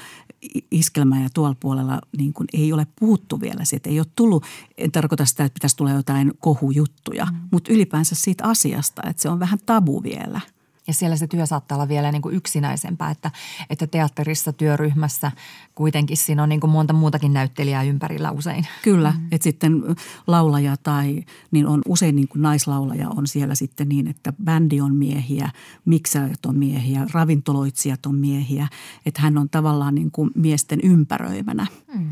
[0.71, 3.65] iskelmä ja tuolla puolella niin kuin ei ole puhuttu vielä.
[3.65, 4.45] Siitä ei ole tullut,
[4.77, 7.37] en tarkoita sitä, että pitäisi tulla jotain kohujuttuja, mm.
[7.51, 10.41] mutta ylipäänsä siitä asiasta, että se on vähän tabu vielä–
[10.87, 13.31] ja siellä se työ saattaa olla vielä niin kuin yksinäisempää, että,
[13.69, 15.31] että teatterissa, työryhmässä
[15.75, 18.67] kuitenkin siinä on niin kuin monta muutakin näyttelijää ympärillä usein.
[18.83, 19.27] Kyllä, mm.
[19.31, 19.83] että sitten
[20.27, 24.95] laulaja tai niin on usein niin kuin naislaulaja on siellä sitten niin, että bändi on
[24.95, 25.51] miehiä,
[25.85, 28.67] miksaajat on miehiä, ravintoloitsijat on miehiä,
[29.05, 31.67] että hän on tavallaan niin kuin miesten ympäröimänä.
[31.95, 32.09] Mm.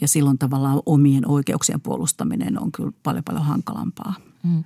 [0.00, 4.14] Ja silloin tavallaan omien oikeuksien puolustaminen on kyllä paljon paljon hankalampaa.
[4.42, 4.64] Mm.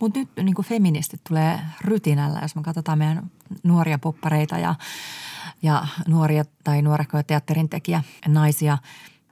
[0.00, 3.30] Mutta nyt niin kuin feministit tulee rytinällä, jos me katsotaan meidän
[3.62, 4.74] nuoria poppareita ja,
[5.62, 8.78] ja nuoria tai nuorekkoja teatterin tekijä naisia.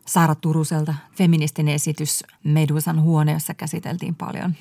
[0.06, 4.54] Saara Turuselta feministin esitys Medusan huone, jossa käsiteltiin paljon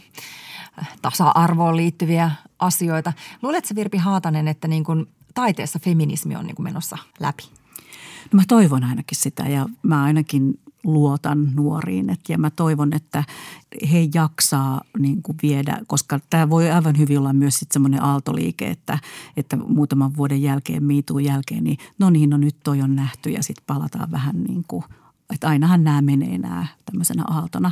[1.01, 3.13] tasa-arvoon liittyviä asioita.
[3.41, 7.43] Luuletko Virpi Haatanen, että niin kuin taiteessa feminismi on niin kuin menossa läpi?
[8.31, 12.09] No mä toivon ainakin sitä ja mä ainakin luotan nuoriin.
[12.09, 13.23] Et, ja mä toivon, että
[13.91, 18.67] he jaksaa niin kuin viedä, koska tämä voi aivan hyvin olla myös sitten semmoinen aaltoliike,
[18.67, 18.99] että,
[19.37, 23.43] että muutaman vuoden jälkeen, miituun jälkeen, niin no niin, no nyt toi on nähty ja
[23.43, 24.83] sitten palataan vähän niin kuin,
[25.33, 27.71] että ainahan nämä menee nämä tämmöisenä aaltona.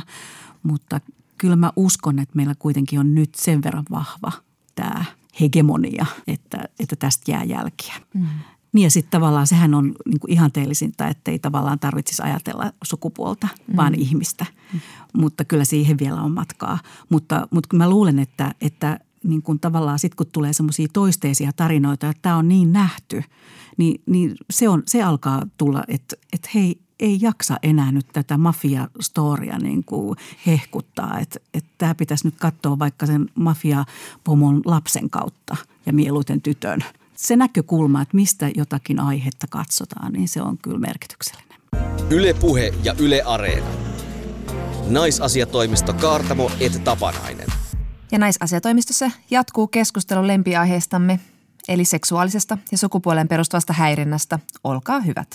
[0.62, 1.00] Mutta
[1.38, 4.32] kyllä mä uskon, että meillä kuitenkin on nyt sen verran vahva
[4.74, 5.04] tämä
[5.40, 7.94] hegemonia, että, että tästä jää jälkiä.
[8.14, 8.26] Mm.
[8.72, 13.48] Niin ja sitten tavallaan sehän on niin kuin ihanteellisinta, että ei tavallaan tarvitsisi ajatella sukupuolta,
[13.66, 13.76] mm.
[13.76, 14.46] vaan ihmistä.
[14.72, 14.80] Mm.
[15.14, 16.78] Mutta kyllä siihen vielä on matkaa.
[17.08, 22.08] Mutta, mutta mä luulen, että, että niin kuin tavallaan sitten kun tulee semmoisia toisteisia tarinoita,
[22.08, 23.22] että tämä on niin nähty,
[23.76, 28.36] niin, niin se, on, se alkaa tulla, että, että hei, ei jaksa enää nyt tätä
[28.36, 31.18] mafia-storia niin kuin hehkuttaa.
[31.18, 35.56] Että, että tämä pitäisi nyt katsoa vaikka sen mafia-pomon lapsen kautta
[35.86, 36.84] ja mieluiten tytön–
[37.20, 41.60] se näkökulma, että mistä jotakin aihetta katsotaan, niin se on kyllä merkityksellinen.
[42.10, 43.66] Yle Puhe ja Yle Areena.
[44.88, 47.46] Naisasiatoimisto Kaartamo et Tapanainen.
[48.12, 51.20] Ja naisasiatoimistossa jatkuu keskustelu lempiaiheestamme,
[51.68, 54.38] eli seksuaalisesta ja sukupuolen perustuvasta häirinnästä.
[54.64, 55.34] Olkaa hyvät.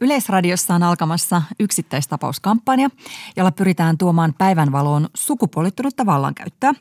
[0.00, 2.88] Yleisradiossa on alkamassa yksittäistapauskampanja,
[3.36, 6.74] jolla pyritään tuomaan päivänvaloon sukupuolittunutta vallankäyttöä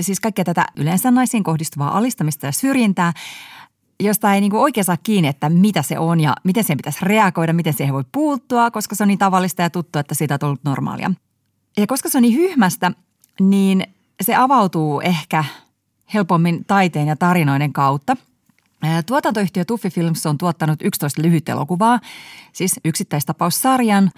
[0.00, 3.12] siis kaikkea tätä yleensä naisiin kohdistuvaa alistamista ja syrjintää,
[4.00, 7.52] josta ei niin oikein saa kiinni, että mitä se on ja miten siihen pitäisi reagoida,
[7.52, 10.64] miten siihen voi puuttua, koska se on niin tavallista ja tuttu, että siitä on tullut
[10.64, 11.10] normaalia.
[11.76, 12.92] Ja koska se on niin hyhmästä,
[13.40, 13.84] niin
[14.22, 15.44] se avautuu ehkä
[16.14, 18.16] helpommin taiteen ja tarinoiden kautta–
[19.06, 22.00] Tuotantoyhtiö Tuffi Films on tuottanut 11 lyhytelokuvaa,
[22.52, 24.10] siis yksittäistapaussarjan.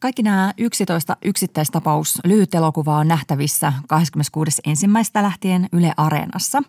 [0.00, 5.22] Kaikki nämä 11 yksittäistapaus lyhytelokuvaa on nähtävissä 26.1.
[5.22, 6.62] lähtien Yle Areenassa.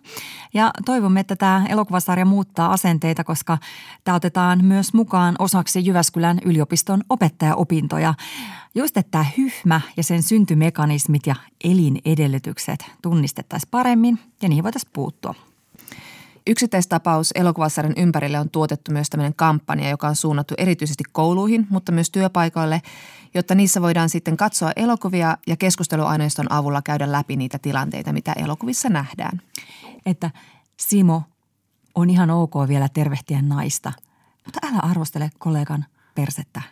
[0.54, 3.58] Ja toivomme, että tämä elokuvasarja muuttaa asenteita, koska
[4.04, 8.14] tämä otetaan myös mukaan osaksi Jyväskylän yliopiston opettajaopintoja.
[8.74, 15.34] Just että tämä hyhmä ja sen syntymekanismit ja elinedellytykset tunnistettaisiin paremmin ja niihin voitaisiin puuttua.
[16.46, 22.10] Yksittäistapaus elokuvasarjan ympärille on tuotettu myös tämmöinen kampanja, joka on suunnattu erityisesti kouluihin, mutta myös
[22.10, 22.82] työpaikoille,
[23.34, 28.88] jotta niissä voidaan sitten katsoa elokuvia ja keskusteluaineiston avulla käydä läpi niitä tilanteita, mitä elokuvissa
[28.88, 29.42] nähdään.
[30.06, 30.30] Että
[30.76, 31.22] Simo
[31.94, 33.92] on ihan ok vielä tervehtiä naista,
[34.44, 36.62] mutta älä arvostele kollegan persettä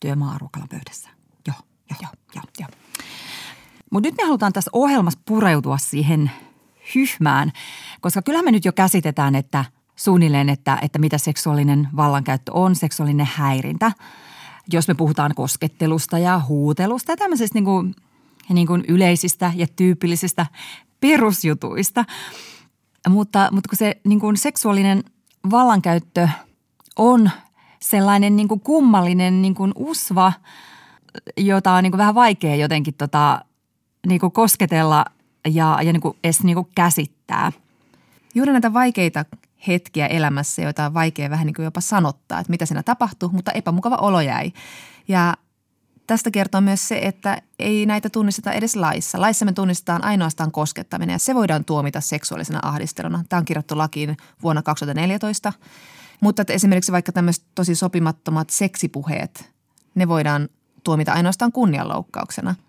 [0.00, 1.08] työmaarukalan pöydässä.
[1.46, 1.56] Joo,
[1.90, 2.44] joo, joo, joo.
[2.60, 2.68] joo.
[3.90, 6.30] Mutta nyt me halutaan tässä ohjelmassa pureutua siihen–
[6.94, 7.52] hyhmään,
[8.00, 9.64] koska kyllähän me nyt jo käsitetään, että
[9.96, 13.92] suunnilleen, että, että mitä seksuaalinen vallankäyttö on, seksuaalinen häirintä.
[14.72, 17.94] Jos me puhutaan koskettelusta ja huutelusta ja tämmöisistä niin kuin,
[18.48, 20.46] niin kuin yleisistä ja tyypillisistä
[21.00, 22.04] perusjutuista.
[23.08, 25.04] Mutta, mutta kun se niin kuin seksuaalinen
[25.50, 26.28] vallankäyttö
[26.96, 27.30] on
[27.80, 30.32] sellainen niin kuin kummallinen niin kuin usva,
[31.36, 33.44] jota on niin kuin vähän vaikea jotenkin tota,
[34.06, 35.04] niin kuin kosketella–
[35.48, 37.52] ja, ja niin kuin edes niin kuin käsittää.
[38.34, 39.24] Juuri näitä vaikeita
[39.68, 43.52] hetkiä elämässä, joita on vaikea vähän niin kuin jopa sanottaa, että mitä siinä tapahtui, mutta
[43.52, 44.52] epämukava olo jäi.
[45.08, 45.34] Ja
[46.06, 49.20] tästä kertoo myös se, että ei näitä tunnisteta edes laissa.
[49.20, 53.24] Laissa me tunnistetaan ainoastaan koskettaminen ja se voidaan tuomita seksuaalisena ahdisteluna.
[53.28, 55.52] Tämä on kirjattu lakiin vuonna 2014.
[56.20, 59.50] Mutta että esimerkiksi vaikka tämmöiset tosi sopimattomat seksipuheet,
[59.94, 60.48] ne voidaan
[60.84, 62.54] tuomita ainoastaan kunnianloukkauksena–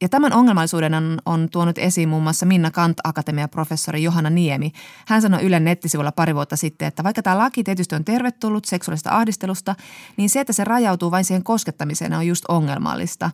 [0.00, 4.72] Ja tämän ongelmallisuuden on, on tuonut esiin muun muassa Minna Kant Akatemia professori Johanna Niemi.
[5.06, 9.10] Hän sanoi Ylen nettisivulla pari vuotta sitten, että vaikka tämä laki tietysti on tervetullut seksuaalista
[9.10, 9.74] ahdistelusta,
[10.16, 13.30] niin se, että se rajautuu vain siihen koskettamiseen on just ongelmallista.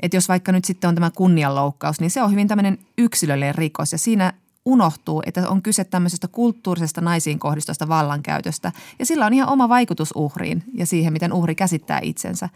[0.00, 3.92] Että jos vaikka nyt sitten on tämä kunnianloukkaus, niin se on hyvin tämmöinen yksilöllinen rikos
[3.92, 4.32] ja siinä
[4.64, 8.72] unohtuu, että on kyse tämmöisestä kulttuurisesta naisiin kohdistusta vallankäytöstä.
[8.98, 12.48] Ja sillä on ihan oma vaikutus uhriin ja siihen, miten uhri käsittää itsensä.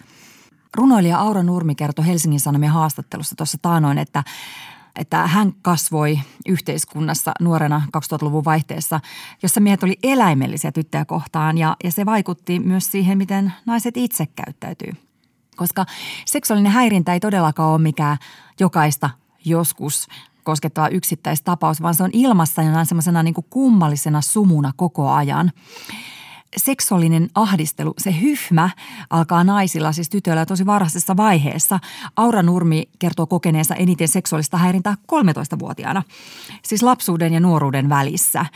[0.76, 4.24] Runoilija Aura Nurmi kertoi Helsingin Sanomien haastattelussa tuossa taanoin, että
[4.98, 9.00] että hän kasvoi yhteiskunnassa nuorena 2000-luvun vaihteessa,
[9.42, 14.26] jossa miehet oli eläimellisiä tyttöjä kohtaan ja, ja se vaikutti myös siihen, miten naiset itse
[14.26, 14.92] käyttäytyy.
[15.56, 15.86] Koska
[16.26, 18.18] seksuaalinen häirintä ei todellakaan ole mikään
[18.60, 19.10] jokaista
[19.44, 20.08] joskus
[20.44, 25.52] koskettava yksittäistapaus, vaan se on ilmassa jonain semmoisena niin kummallisena sumuna koko ajan
[26.56, 28.70] seksuaalinen ahdistelu, se hyhmä
[29.10, 31.80] alkaa naisilla, siis tytöillä tosi varhaisessa vaiheessa.
[32.16, 36.02] Aura Nurmi kertoo kokeneensa eniten seksuaalista häirintää 13-vuotiaana,
[36.62, 38.46] siis lapsuuden ja nuoruuden välissä.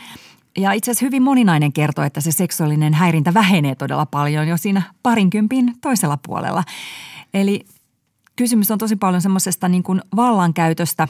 [0.57, 4.81] Ja itse asiassa hyvin moninainen kertoo, että se seksuaalinen häirintä vähenee todella paljon jo siinä
[5.03, 6.63] parinkympin toisella puolella.
[7.33, 7.65] Eli
[8.35, 11.07] kysymys on tosi paljon semmoisesta niin kuin vallankäytöstä,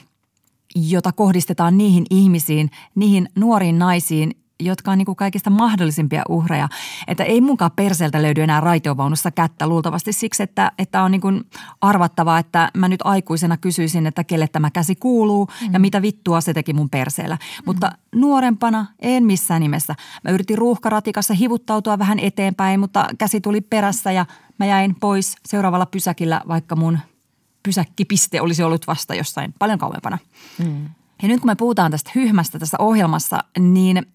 [0.75, 6.69] jota kohdistetaan niihin ihmisiin, niihin nuoriin naisiin, jotka on niin kuin kaikista mahdollisimpia uhreja.
[7.07, 11.45] Että ei munkaan perseeltä löydy enää raitiovaunussa kättä luultavasti siksi, että, että on niin kuin
[11.81, 15.73] arvattavaa, että mä nyt aikuisena kysyisin, että kelle tämä käsi kuuluu mm.
[15.73, 17.35] ja mitä vittua se teki mun perseellä.
[17.35, 17.63] Mm.
[17.65, 19.95] Mutta nuorempana en missään nimessä.
[20.23, 24.25] Mä yritin ruuhkaratikassa hivuttautua vähän eteenpäin, mutta käsi tuli perässä ja
[24.57, 26.99] mä jäin pois seuraavalla pysäkillä, vaikka mun
[27.63, 30.17] pysäkkipiste olisi ollut vasta jossain paljon kauempana.
[30.59, 30.89] Mm.
[31.21, 34.12] Ja nyt kun me puhutaan tästä hyhmästä tässä ohjelmassa, niin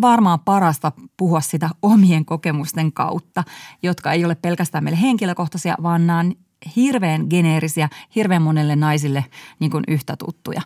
[0.00, 3.44] varmaan parasta puhua sitä omien kokemusten kautta,
[3.82, 6.32] jotka ei ole pelkästään meille henkilökohtaisia, vaan nämä on
[6.76, 9.24] hirveän geneerisiä, hirveän monelle naisille
[9.58, 10.60] niin kuin yhtä tuttuja.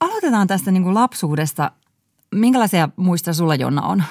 [0.00, 1.70] Aloitetaan tästä niin kuin lapsuudesta.
[2.34, 4.04] Minkälaisia muistoja sulla Jonna on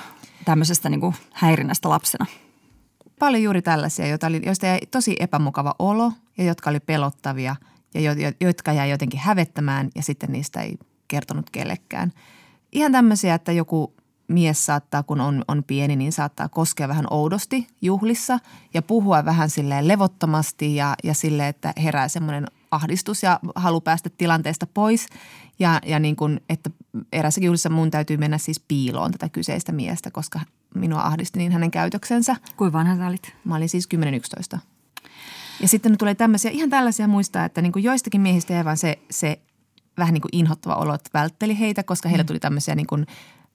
[0.45, 2.25] tämmöisestä niin kuin häirinnästä lapsena?
[3.19, 7.55] Paljon juuri tällaisia, joita oli, joista jäi tosi epämukava olo ja jotka oli pelottavia
[7.93, 12.12] ja jo, jo, jotka jäi jotenkin hävettämään ja sitten niistä ei kertonut kellekään–
[12.73, 13.93] ihan tämmöisiä, että joku
[14.27, 18.39] mies saattaa, kun on, on pieni, niin saattaa koskea vähän oudosti juhlissa
[18.73, 24.09] ja puhua vähän silleen levottomasti ja, ja sille, että herää semmoinen ahdistus ja halu päästä
[24.17, 25.07] tilanteesta pois.
[25.59, 26.69] Ja, ja niin kuin, että
[27.13, 30.39] erässäkin juhlissa mun täytyy mennä siis piiloon tätä kyseistä miestä, koska
[30.75, 32.36] minua ahdisti niin hänen käytöksensä.
[32.57, 33.36] Kuinka vanha sä olit?
[33.43, 33.89] Mä olin siis
[34.55, 34.57] 10-11.
[35.62, 38.99] Ja sitten tulee tämmöisiä, ihan tällaisia muistaa, että niin kuin joistakin miehistä jäi vaan se,
[39.12, 39.39] se
[39.97, 42.27] vähän niin kuin inhottava olo, että vältteli heitä, koska heillä mm.
[42.27, 43.06] tuli tämmöisiä niin kuin,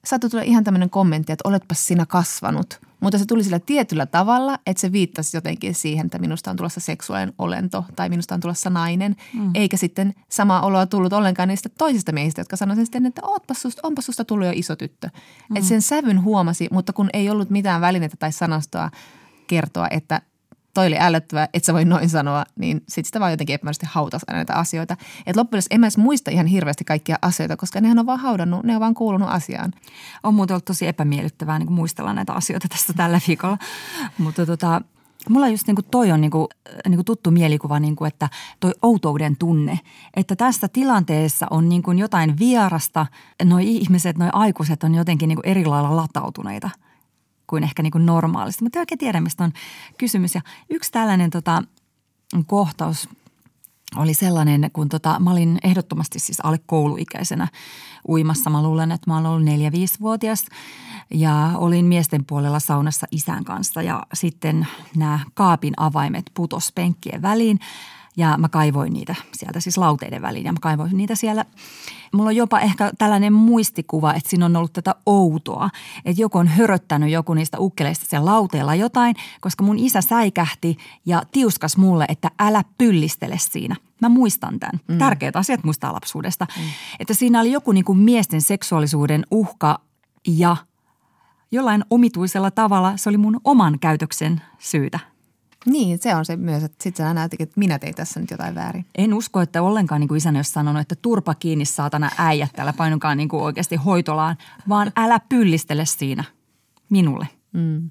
[0.04, 2.80] saattoi tulla ihan tämmöinen kommentti, että oletpas sinä kasvanut.
[3.00, 6.80] Mutta se tuli sillä tietyllä tavalla, että se viittasi jotenkin siihen, että minusta on tulossa
[6.80, 9.16] seksuaalinen olento tai minusta on tulossa nainen.
[9.34, 9.50] Mm.
[9.54, 13.80] Eikä sitten sama oloa tullut ollenkaan niistä toisista miehistä, jotka sanoivat sitten, että ootpas susta,
[13.82, 15.06] onpas susta tullut jo iso tyttö.
[15.06, 15.56] Mm.
[15.56, 18.90] Että sen sävyn huomasi, mutta kun ei ollut mitään välinettä tai sanastoa
[19.46, 20.20] kertoa, että
[20.78, 24.22] toi oli ällöttävää, et sä voi noin sanoa, niin sit sitä vaan jotenkin epämääräisesti hautas
[24.26, 24.96] aina näitä asioita.
[25.26, 28.64] Et loppujen en mä edes muista ihan hirveästi kaikkia asioita, koska nehän on vaan haudannut,
[28.64, 29.72] ne on vaan kuulunut asiaan.
[30.22, 33.58] On muuten ollut tosi epämiellyttävää niin muistella näitä asioita tästä tällä viikolla,
[34.18, 34.80] mutta tota,
[35.28, 36.46] Mulla just niin kuin toi on niin kuin,
[36.88, 38.28] niin kuin tuttu mielikuva, niin kuin, että
[38.60, 39.80] toi outouden tunne,
[40.16, 43.06] että tässä tilanteessa on niin kuin jotain vierasta,
[43.44, 46.70] noi ihmiset, noi aikuiset on jotenkin niin kuin eri lailla latautuneita–
[47.48, 48.64] kuin ehkä niin kuin normaalisti.
[48.64, 49.52] Mutta oikein tiedä, mistä on
[49.98, 50.34] kysymys.
[50.34, 51.62] Ja yksi tällainen tota,
[52.46, 53.08] kohtaus
[53.96, 57.48] oli sellainen, kun tota, mä olin ehdottomasti siis alle kouluikäisenä
[58.08, 58.50] uimassa.
[58.50, 60.44] Mä luulen, että mä olen ollut neljä vuotias
[61.10, 67.58] ja olin miesten puolella saunassa isän kanssa ja sitten nämä kaapin avaimet putos penkkien väliin–
[68.18, 71.44] ja mä kaivoin niitä sieltä siis lauteiden väliin ja mä kaivoin niitä siellä.
[72.12, 75.70] Mulla on jopa ehkä tällainen muistikuva, että siinä on ollut tätä outoa,
[76.04, 80.76] että joku on höröttänyt joku niistä ukkeleista siellä lauteella jotain, koska mun isä säikähti
[81.06, 83.76] ja tiuskas mulle, että älä pyllistele siinä.
[84.02, 84.80] Mä muistan tämän.
[84.88, 84.98] Mm.
[84.98, 86.46] Tärkeät asiat muistaa lapsuudesta.
[86.56, 86.62] Mm.
[87.00, 89.80] Että siinä oli joku niin kuin miesten seksuaalisuuden uhka
[90.26, 90.56] ja
[91.50, 94.98] jollain omituisella tavalla se oli mun oman käytöksen syytä.
[95.66, 98.54] Niin, se on se myös, että sitten sä näet, että minä tein tässä nyt jotain
[98.54, 98.86] väärin.
[98.98, 102.72] En usko, että ollenkaan niin kuin isänä olisi sanonut, että turpa kiinni saatana äijät täällä
[102.72, 104.36] painukaan niin kuin oikeasti hoitolaan,
[104.68, 106.24] vaan älä pyllistele siinä
[106.90, 107.28] minulle.
[107.52, 107.90] Mm.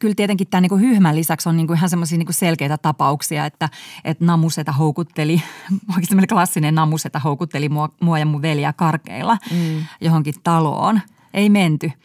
[0.00, 3.68] Kyllä tietenkin tämän niin hyhmän lisäksi on niin kuin ihan semmoisia niin selkeitä tapauksia, että,
[4.04, 5.42] että namuseta houkutteli,
[5.94, 9.84] oikeasti meillä klassinen namuseta houkutteli mua, mua ja mun veliä karkeilla mm.
[10.00, 11.00] johonkin taloon.
[11.34, 11.92] Ei menty–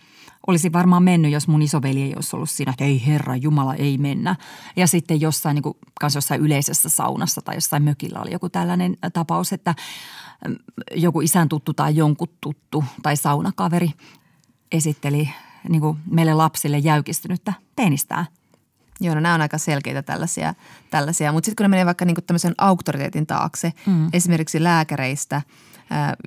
[0.52, 3.98] Olisi varmaan mennyt, jos mun isoveli ei olisi ollut siinä, että ei herra, Jumala, ei
[3.98, 4.36] mennä.
[4.76, 5.78] Ja sitten jossain, niin kuin,
[6.16, 9.76] jossain yleisessä saunassa tai jossain mökillä oli joku tällainen tapaus, että
[10.48, 10.56] mm,
[10.96, 13.92] joku isän tuttu tai jonkun tuttu tai saunakaveri
[14.72, 15.30] esitteli
[15.70, 18.26] niin kuin meille lapsille jäykistynyttä tenistää.
[19.02, 20.54] Joo, no nämä on aika selkeitä tällaisia,
[20.90, 21.32] tällaisia.
[21.32, 24.10] mutta sitten kun ne menee vaikka niinku tämmöisen auktoriteetin taakse, mm.
[24.14, 25.42] esimerkiksi lääkäreistä–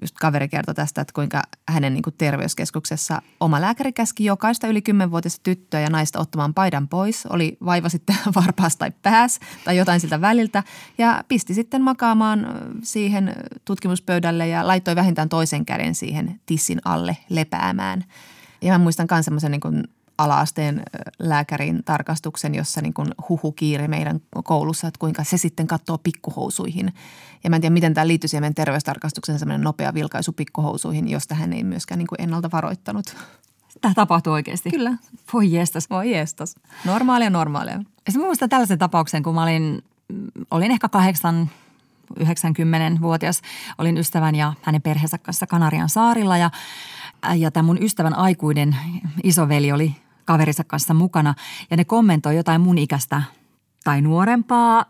[0.00, 4.82] just kaveri kertoi tästä, että kuinka hänen niin kuin terveyskeskuksessa oma lääkäri käski jokaista yli
[4.90, 7.26] 10-vuotiaista tyttöä ja naista ottamaan paidan pois.
[7.26, 10.62] Oli vaiva sitten varpaas tai pääs tai jotain siltä väliltä
[10.98, 12.46] ja pisti sitten makaamaan
[12.82, 13.34] siihen
[13.64, 18.04] tutkimuspöydälle ja laittoi vähintään toisen käden siihen tissin alle lepäämään.
[18.62, 19.88] Ja mä muistan myös semmoisen niin
[20.18, 20.82] alaasteen
[21.18, 26.92] lääkärin tarkastuksen, jossa niin kuin huhu kiiri meidän koulussa, että kuinka se sitten katsoo pikkuhousuihin.
[27.44, 31.34] Ja mä en tiedä, miten tämä liittyy siihen meidän terveystarkastuksen semmoinen nopea vilkaisu pikkuhousuihin, josta
[31.34, 33.16] hän ei myöskään niin kuin ennalta varoittanut.
[33.80, 34.70] Tämä tapahtuu oikeasti?
[34.70, 34.96] Kyllä.
[35.32, 35.90] Voi jestas.
[35.90, 36.54] Voi jestas.
[36.84, 37.74] Normaalia, normaalia.
[38.06, 39.82] Ja mä muistan tällaisen tapauksen, kun mä olin,
[40.50, 41.50] olin ehkä kahdeksan
[42.20, 43.40] 90-vuotias.
[43.78, 46.50] Olin ystävän ja hänen perheensä kanssa Kanarian saarilla ja,
[47.36, 48.76] ja tämä mun ystävän aikuinen
[49.22, 51.34] isoveli oli kaverinsa kanssa mukana
[51.70, 53.22] ja ne kommentoi jotain mun ikäistä
[53.84, 54.84] tai nuorempaa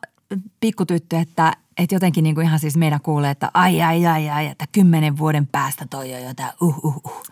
[0.61, 4.47] pikkutyttö, että, että jotenkin niin kuin ihan siis meidän kuulee, että ai ai ai ai,
[4.47, 7.23] että kymmenen vuoden päästä toi on jotain uh uh uh.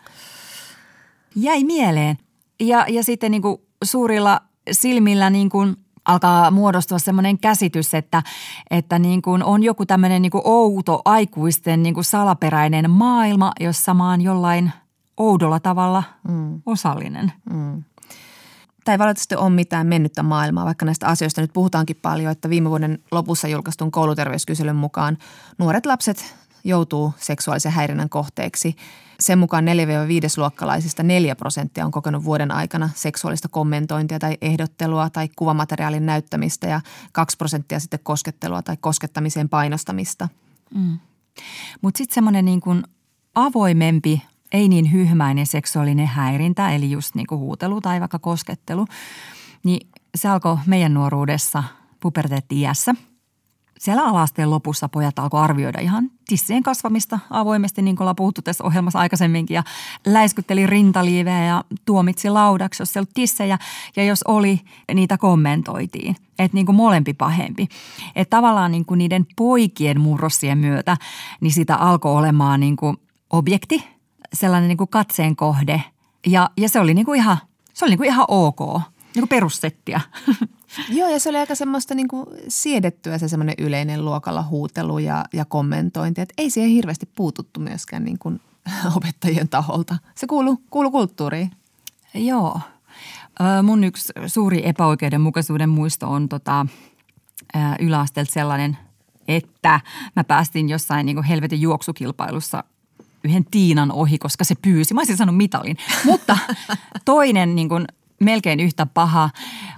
[1.35, 2.17] Jäi mieleen.
[2.59, 4.41] Ja, ja sitten niin kuin suurilla
[4.71, 5.75] silmillä niin kuin
[6.05, 8.23] alkaa muodostua semmoinen käsitys, että,
[8.69, 13.93] että niin kuin on joku tämmöinen niin kuin outo aikuisten niin kuin salaperäinen maailma, jossa
[13.93, 14.71] mä oon jollain
[15.17, 16.61] oudolla tavalla mm.
[16.65, 17.31] osallinen.
[17.53, 17.83] Mm
[18.83, 22.69] tämä ei valitettavasti ole mitään mennyttä maailmaa, vaikka näistä asioista nyt puhutaankin paljon, että viime
[22.69, 25.17] vuoden lopussa julkaistun kouluterveyskyselyn mukaan
[25.57, 28.75] nuoret lapset joutuu seksuaalisen häirinnän kohteeksi.
[29.19, 36.05] Sen mukaan 4-5-luokkalaisista 4 prosenttia on kokenut vuoden aikana seksuaalista kommentointia tai ehdottelua tai kuvamateriaalin
[36.05, 36.81] näyttämistä ja
[37.11, 40.29] 2 prosenttia sitten koskettelua tai koskettamiseen painostamista.
[40.75, 40.99] Mm.
[41.81, 42.83] Mutta sitten semmoinen niin kuin
[43.35, 44.21] avoimempi
[44.53, 48.85] ei niin hyhmäinen seksuaalinen häirintä, eli just niin kuin huutelu tai vaikka koskettelu,
[49.63, 51.63] niin se alkoi meidän nuoruudessa
[51.99, 52.95] puberteetti-iässä.
[53.79, 58.63] Siellä alasteen lopussa pojat alkoi arvioida ihan tissien kasvamista avoimesti, niin kuin ollaan puhuttu tässä
[58.63, 59.63] ohjelmassa aikaisemminkin, ja
[60.05, 63.57] läiskytteli rintaliivejä ja tuomitsi laudaksi, jos ei ollut tissejä,
[63.95, 64.59] ja jos oli,
[64.93, 66.15] niitä kommentoitiin.
[66.39, 67.67] Että niin kuin molempi pahempi.
[68.15, 70.97] Että tavallaan niin kuin niiden poikien murrossien myötä,
[71.41, 72.97] niin sitä alkoi olemaan niin kuin
[73.29, 73.92] objekti,
[74.33, 75.83] sellainen niin kuin katseen kohde
[76.27, 77.37] ja, ja se oli niin kuin ihan,
[77.73, 78.59] se oli niin kuin ihan ok,
[79.15, 80.01] niin kuin perussettiä.
[80.89, 85.25] Joo, ja se oli aika semmoista niin kuin siedettyä se semmoinen yleinen luokalla huutelu ja,
[85.33, 86.21] ja kommentointi.
[86.21, 88.41] Että ei siihen hirveästi puututtu myöskään niin kuin
[88.95, 89.97] opettajien taholta.
[90.15, 91.51] Se kuuluu, kuuluu kulttuuriin.
[92.13, 92.59] Joo.
[93.63, 96.65] Mun yksi suuri epäoikeudenmukaisuuden muisto on tota,
[97.79, 98.77] yläasteelta sellainen,
[99.27, 99.79] että
[100.15, 102.63] mä päästin jossain niin helvetin juoksukilpailussa
[103.23, 104.93] yhden Tiinan ohi, koska se pyysi.
[104.93, 105.77] Mä olisin sanonut mitalin.
[106.05, 106.37] Mutta
[107.05, 107.85] toinen niin kuin
[108.19, 109.29] melkein yhtä paha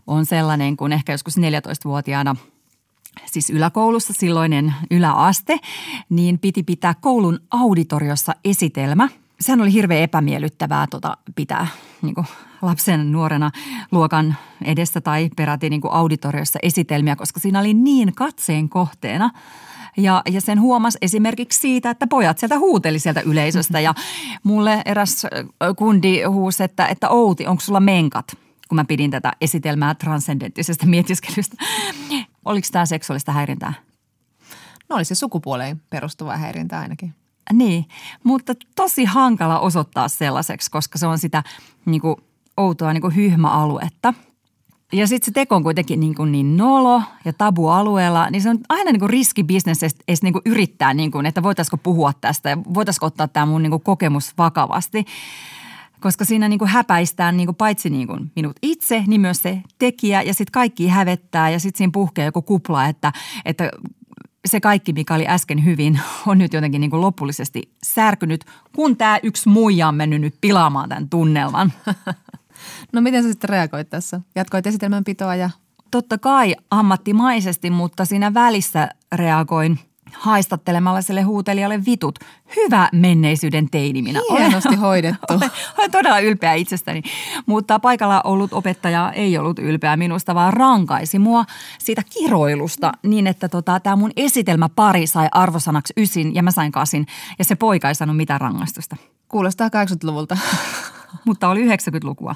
[0.07, 2.35] on sellainen, kun ehkä joskus 14-vuotiaana
[3.25, 5.57] siis yläkoulussa silloinen yläaste,
[6.09, 9.09] niin piti pitää koulun auditoriossa esitelmä.
[9.39, 11.67] Sehän oli hirveän epämiellyttävää tota, pitää
[12.01, 12.27] niin kuin
[12.61, 13.51] lapsen nuorena
[13.91, 19.29] luokan edessä tai peräti niin kuin auditoriossa esitelmiä, koska siinä oli niin katseen kohteena–
[19.97, 23.93] ja, ja sen huomas esimerkiksi siitä, että pojat sieltä huuteli sieltä yleisöstä ja
[24.43, 25.25] mulle eräs
[25.77, 28.25] kundi huusi, että, että Outi, onko sulla menkat?
[28.69, 31.57] Kun mä pidin tätä esitelmää transcendenttisesta mietiskelystä.
[32.45, 33.73] Oliko tämä seksuaalista häirintää?
[34.89, 37.13] No oli se sukupuoleen perustuva häirintä ainakin.
[37.53, 37.85] Niin,
[38.23, 41.43] mutta tosi hankala osoittaa sellaiseksi, koska se on sitä
[41.85, 42.15] niin kuin,
[42.57, 44.13] outoa niin kuin hyhmäaluetta–
[44.93, 48.59] ja sitten se teko on kuitenkin niin, kuin niin nolo ja tabu-alueella, niin se on
[48.69, 52.57] aina niin kuin riskibisnes edes niin kuin yrittää, niin kuin, että voitaisiko puhua tästä ja
[52.73, 55.05] voitaisiko ottaa tämä mun niin kuin kokemus vakavasti.
[55.99, 59.61] Koska siinä niin kuin häpäistään niin kuin paitsi niin kuin minut itse, niin myös se
[59.79, 63.13] tekijä ja sitten kaikki hävettää ja sitten siinä puhkee joku kupla, että,
[63.45, 63.69] että
[64.45, 69.19] se kaikki, mikä oli äsken hyvin, on nyt jotenkin niin kuin lopullisesti särkynyt, kun tämä
[69.23, 71.73] yksi muija on mennyt nyt pilaamaan tämän tunnelman.
[72.93, 74.21] No miten sä sitten reagoit tässä?
[74.35, 75.49] Jatkoit esitelmänpitoa ja...
[75.91, 79.79] Totta kai ammattimaisesti, mutta siinä välissä reagoin
[80.13, 82.19] haistattelemalla sille huutelijalle vitut.
[82.55, 85.33] Hyvä menneisyyden teini minä Hienosti hoidettu.
[85.33, 87.01] olen, olen todella ylpeä itsestäni,
[87.45, 91.45] mutta paikalla ollut opettaja ei ollut ylpeä minusta, vaan rankaisi mua
[91.79, 97.05] siitä kiroilusta niin, että tota, tämä mun esitelmäpari sai arvosanaksi ysin ja mä sain kasin
[97.39, 98.95] ja se poika ei saanut mitään rangaistusta.
[99.27, 100.37] Kuulostaa 80-luvulta.
[101.25, 102.35] Mutta oli 90-lukua.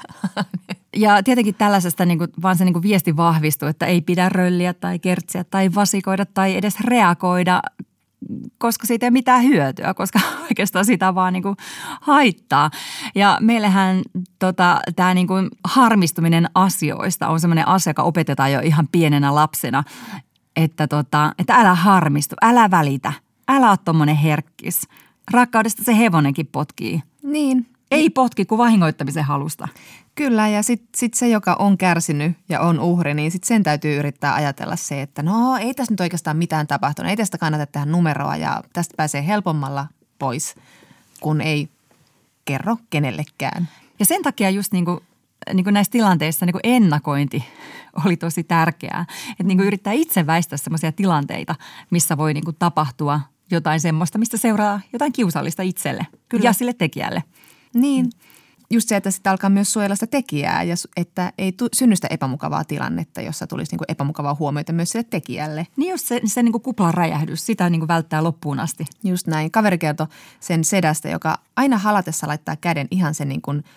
[0.96, 4.74] Ja tietenkin tällaisesta niin kuin, vaan se niin kuin viesti vahvistui, että ei pidä rölliä
[4.74, 7.62] tai kertsiä tai vasikoida tai edes reagoida,
[8.58, 10.20] koska siitä ei ole mitään hyötyä, koska
[10.50, 11.56] oikeastaan sitä vaan niin kuin
[12.02, 12.72] haittaa.
[13.16, 14.02] Ja meillähän
[14.40, 19.84] tota, tämä niin kuin harmistuminen asioista on sellainen asia, joka opetetaan jo ihan pienenä lapsena,
[20.56, 23.14] että, tota, että älä harmistu, älä välitä,
[23.48, 24.88] älä ole tuommoinen herkkis.
[25.32, 27.04] Rakkaudesta se hevonenkin potkii.
[27.24, 27.66] Niin.
[27.92, 29.68] Ei potki kuin vahingoittamisen halusta.
[30.16, 34.00] Kyllä, ja sitten sit se, joka on kärsinyt ja on uhri, niin sitten sen täytyy
[34.00, 37.10] yrittää ajatella se, että no ei tässä nyt oikeastaan mitään tapahtunut.
[37.10, 39.88] Ei tästä kannata tehdä numeroa ja tästä pääsee helpommalla
[40.20, 40.56] pois,
[41.20, 41.70] kun ei
[42.46, 43.70] kerro kenellekään.
[44.00, 45.00] Ja sen takia just niin kuin,
[45.54, 47.44] niin kuin näissä tilanteissa niin kuin ennakointi
[48.06, 49.06] oli tosi tärkeää.
[49.32, 51.56] Että niin kuin yrittää itse väistää sellaisia tilanteita,
[51.90, 53.22] missä voi niin kuin tapahtua
[53.52, 56.44] jotain semmoista, mistä seuraa jotain kiusallista itselle Kyllä.
[56.44, 57.24] ja sille tekijälle.
[57.74, 58.10] Niin,
[58.70, 62.08] just se, että sitten alkaa myös suojella sitä tekijää ja että ei tu, synny sitä
[62.12, 65.68] epämukavaa tilannetta, jossa tulisi niinku epämukavaa huomiota myös sille tekijälle.
[65.78, 68.86] Niin just se, se niinku kuplan räjähdys, sitä niinku välttää loppuun asti.
[69.04, 69.52] Just näin.
[69.52, 70.08] Kaveri kertoi
[70.40, 73.64] sen sedästä, joka aina halatessa laittaa käden ihan sen niin kuin–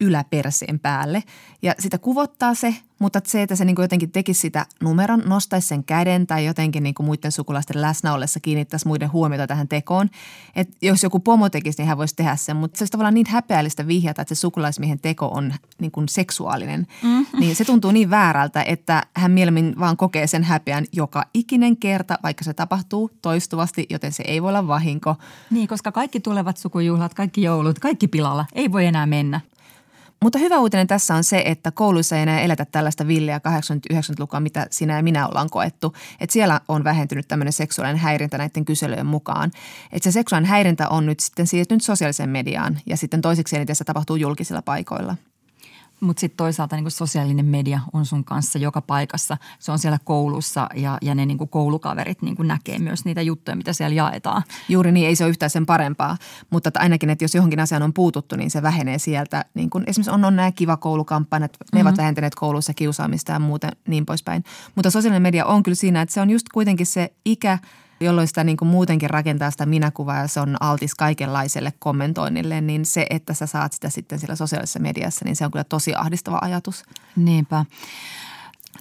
[0.00, 1.22] yläperseen päälle.
[1.62, 5.68] Ja sitä kuvottaa se, mutta se, että se niin kuin jotenkin tekisi sitä numeron, nostaisi
[5.68, 10.10] sen käden tai jotenkin niin kuin muiden sukulaisten läsnä ollessa kiinnittäisi muiden huomiota tähän tekoon.
[10.56, 13.26] Että jos joku pomo tekisi, niin hän voisi tehdä sen, mutta se olisi tavallaan niin
[13.28, 16.86] häpeällistä vihjata, että se sukulaismiehen teko on niin kuin seksuaalinen.
[17.02, 17.40] Mm-hmm.
[17.40, 22.18] Niin se tuntuu niin väärältä, että hän mieluummin vaan kokee sen häpeän joka ikinen kerta,
[22.22, 25.16] vaikka se tapahtuu toistuvasti, joten se ei voi olla vahinko.
[25.50, 29.40] Niin, koska kaikki tulevat sukujuhlat, kaikki joulut, kaikki pilalla, ei voi enää mennä.
[30.22, 33.40] Mutta hyvä uutinen tässä on se, että kouluissa ei enää eletä tällaista villiä
[33.92, 35.94] 80-90-lukua, mitä sinä ja minä ollaan koettu.
[36.20, 39.50] Että siellä on vähentynyt tämmöinen seksuaalinen häirintä näiden kyselyjen mukaan.
[39.92, 43.84] Että se seksuaalinen häirintä on nyt sitten siirtynyt sosiaaliseen mediaan ja sitten toiseksi eniten se
[43.84, 45.16] tapahtuu julkisilla paikoilla–
[46.00, 49.36] mutta sitten toisaalta niin sosiaalinen media on sun kanssa joka paikassa.
[49.58, 53.72] Se on siellä koulussa ja, ja ne niin koulukaverit niin näkee myös niitä juttuja, mitä
[53.72, 54.42] siellä jaetaan.
[54.68, 56.16] Juuri niin, ei se ole yhtään sen parempaa.
[56.50, 59.44] Mutta että ainakin, että jos johonkin asiaan on puututtu, niin se vähenee sieltä.
[59.54, 61.86] Niin kun esimerkiksi on, on nämä kiva koulukampanjat, ne mm-hmm.
[61.86, 64.44] ovat vähentäneet koulussa kiusaamista ja muuten niin poispäin.
[64.74, 67.58] Mutta sosiaalinen media on kyllä siinä, että se on just kuitenkin se ikä–
[68.00, 72.86] jolloin sitä niin kuin muutenkin rakentaa sitä minäkuvaa ja se on altis kaikenlaiselle kommentoinnille, niin
[72.86, 76.38] se, että sä saat sitä sitten siellä sosiaalisessa mediassa, niin se on kyllä tosi ahdistava
[76.42, 76.84] ajatus.
[77.16, 77.64] Niinpä.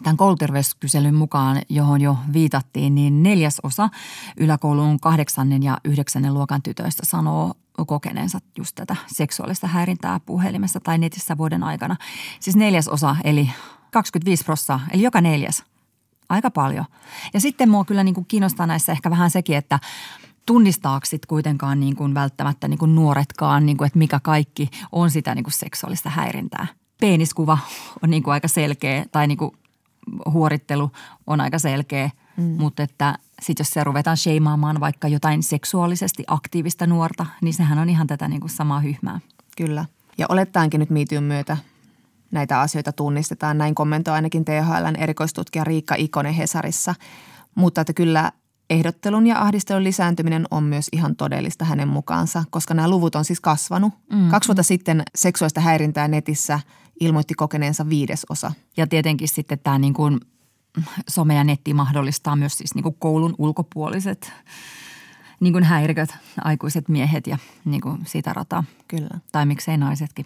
[0.03, 3.89] Tämän kouluterveyskyselyn mukaan, johon jo viitattiin, niin neljäs osa
[4.37, 7.53] yläkoulun kahdeksannen ja yhdeksännen luokan tytöistä sanoo
[7.87, 11.95] kokeneensa just tätä seksuaalista häirintää puhelimessa tai netissä vuoden aikana.
[12.39, 13.49] Siis neljäs osa, eli
[13.91, 15.63] 25 prossaa, eli joka neljäs–
[16.29, 16.85] aika paljon.
[17.33, 19.79] Ja sitten mua kyllä niin kuin kiinnostaa näissä ehkä vähän sekin, että
[20.45, 25.11] tunnistaako sit kuitenkaan niin kuin välttämättä niin kuin nuoretkaan, niin kuin, että mikä kaikki on
[25.11, 26.67] sitä niin kuin seksuaalista häirintää.
[27.01, 27.57] Peeniskuva
[28.03, 29.51] on niin kuin aika selkeä tai niin kuin
[30.31, 30.91] huorittelu
[31.27, 32.43] on aika selkeä, mm.
[32.43, 37.89] mutta että sitten jos se ruvetaan sheimaamaan vaikka jotain seksuaalisesti aktiivista nuorta, niin sehän on
[37.89, 39.19] ihan tätä niin kuin samaa hyhmää.
[39.57, 39.85] Kyllä.
[40.17, 41.57] Ja olettaankin nyt miityyn myötä
[42.31, 43.57] näitä asioita tunnistetaan.
[43.57, 46.95] Näin kommentoi ainakin THLn erikoistutkija Riikka Ikonen Hesarissa.
[47.55, 48.31] Mutta että kyllä
[48.69, 53.39] ehdottelun ja ahdistelun lisääntyminen on myös ihan todellista hänen mukaansa, koska nämä luvut on siis
[53.39, 53.93] kasvanut.
[54.13, 54.29] Mm.
[54.29, 56.59] Kaksi vuotta sitten seksuaalista häirintää netissä
[56.99, 58.51] ilmoitti kokeneensa viidesosa.
[58.77, 60.19] Ja tietenkin sitten tämä niin kuin
[61.09, 64.31] some ja netti mahdollistaa myös siis niin kuin koulun ulkopuoliset
[65.39, 66.09] niin kuin häiriköt,
[66.43, 68.63] aikuiset miehet ja niin kuin sitä rataa.
[68.87, 69.19] Kyllä.
[69.31, 70.25] Tai miksei naisetkin.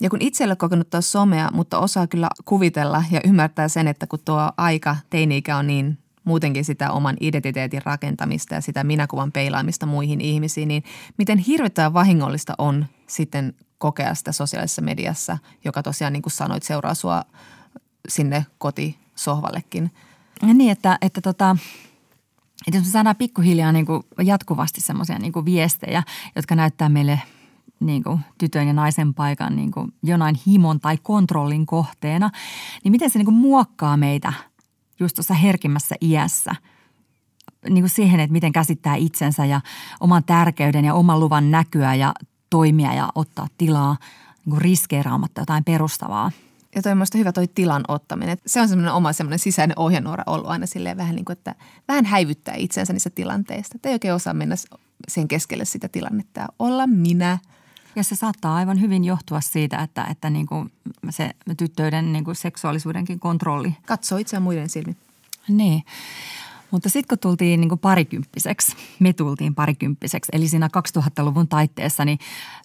[0.00, 4.06] Ja kun itse ole kokenut taas somea, mutta osaa kyllä kuvitella ja ymmärtää sen, että
[4.06, 9.86] kun tuo aika, teini-ikä on niin muutenkin sitä oman identiteetin rakentamista ja sitä minäkuvan peilaamista
[9.86, 10.84] muihin ihmisiin, niin
[11.18, 16.94] miten hirvittävän vahingollista on sitten kokea sitä sosiaalisessa mediassa, joka tosiaan niin kuin sanoit, seuraa
[16.94, 17.22] sua
[18.08, 19.90] sinne kotisohvallekin.
[20.42, 21.56] Ja niin, että, että tota,
[22.66, 26.02] että jos me saadaan pikkuhiljaa niin kuin jatkuvasti semmoisia niin viestejä,
[26.36, 27.20] jotka näyttää meille–
[27.80, 32.30] niin kuin tytön ja naisen paikan niin kuin jonain himon tai kontrollin kohteena,
[32.84, 34.32] niin miten se niin kuin muokkaa meitä
[35.00, 36.54] just tuossa herkimmässä iässä
[37.70, 39.60] niin kuin siihen, että miten käsittää itsensä ja
[40.00, 42.14] oman tärkeyden ja oman luvan näkyä ja
[42.50, 43.96] toimia ja ottaa tilaa
[44.36, 46.30] niin kuin riskeeraamatta jotain perustavaa.
[46.74, 48.38] Ja toi on hyvä toi tilan ottaminen.
[48.46, 51.54] Se on semmoinen oma semmoinen sisäinen ohjenuora ollut aina silleen vähän niin kuin, että
[51.88, 53.72] vähän häivyttää itsensä niissä tilanteista.
[53.74, 54.54] Että ei oikein osaa mennä
[55.08, 57.38] sen keskelle sitä tilannetta olla minä–
[57.96, 60.72] ja se saattaa aivan hyvin johtua siitä, että, että niin kuin
[61.10, 63.76] se tyttöiden niin kuin seksuaalisuudenkin kontrolli.
[63.86, 64.96] Katsoo itseään muiden silmin.
[65.48, 65.82] Niin.
[66.70, 70.68] Mutta sitten kun tultiin niin kuin parikymppiseksi, me tultiin parikymppiseksi, eli siinä
[70.98, 72.18] 2000-luvun taitteessa, niin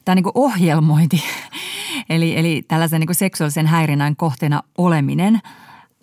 [0.06, 1.24] tämä niin kuin ohjelmointi,
[2.10, 5.42] eli, eli tällaisen niin kuin seksuaalisen häirinnän kohteena oleminen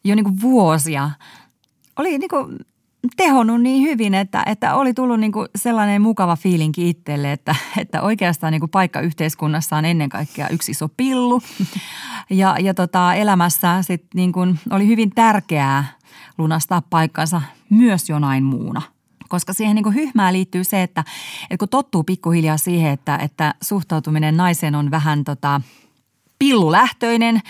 [0.05, 1.11] jo niin kuin vuosia
[1.97, 2.59] oli niin kuin
[3.17, 8.03] tehonnut niin hyvin, että, että oli tullut niin kuin sellainen mukava fiilinki itselle, että, että
[8.03, 11.43] oikeastaan niin kuin paikka yhteiskunnassa on ennen kaikkea yksi iso pillu.
[12.31, 15.85] Ja, ja tota, elämässä sit niin kuin oli hyvin tärkeää
[16.39, 18.83] lunastaa paikkansa myös jonain muuna.
[19.29, 21.05] Koska siihen niin hyhmää liittyy se, että,
[21.43, 25.61] että kun tottuu pikkuhiljaa siihen, että, että suhtautuminen naiseen on vähän tota,
[26.39, 27.41] pillulähtöinen,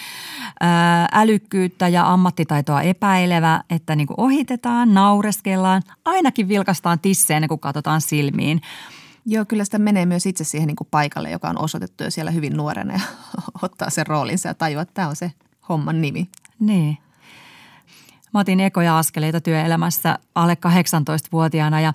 [1.12, 8.60] älykkyyttä ja ammattitaitoa epäilevä, että niin kuin ohitetaan, naureskellaan, ainakin vilkastaan tisseen, kun katsotaan silmiin.
[9.26, 12.30] Joo, kyllä sitä menee myös itse siihen niin kuin paikalle, joka on osoitettu jo siellä
[12.30, 13.00] hyvin nuorena ja
[13.62, 15.32] ottaa sen roolinsa ja tajua, että tämä on se
[15.68, 16.28] homman nimi.
[16.60, 16.98] Niin.
[18.34, 21.92] Mä otin ekoja askeleita työelämässä alle 18-vuotiaana ja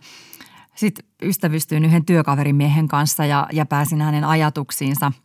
[0.76, 5.12] sitten ystävystyin yhden työkaverimiehen kanssa ja, ja pääsin hänen ajatuksiinsa–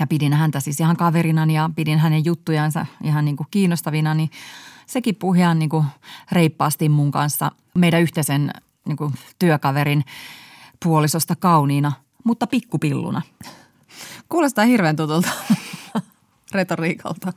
[0.00, 4.30] ja pidin häntä siis ihan kaverina ja pidin hänen juttujansa ihan niin kuin kiinnostavina, niin
[4.86, 5.84] sekin puhui ihan niin kuin
[6.32, 8.50] reippaasti mun kanssa meidän yhteisen
[8.84, 10.04] niin kuin työkaverin
[10.84, 11.92] puolisosta kauniina,
[12.24, 13.22] mutta pikkupilluna.
[14.28, 15.28] Kuulostaa hirveän tutulta
[16.54, 17.32] retoriikalta.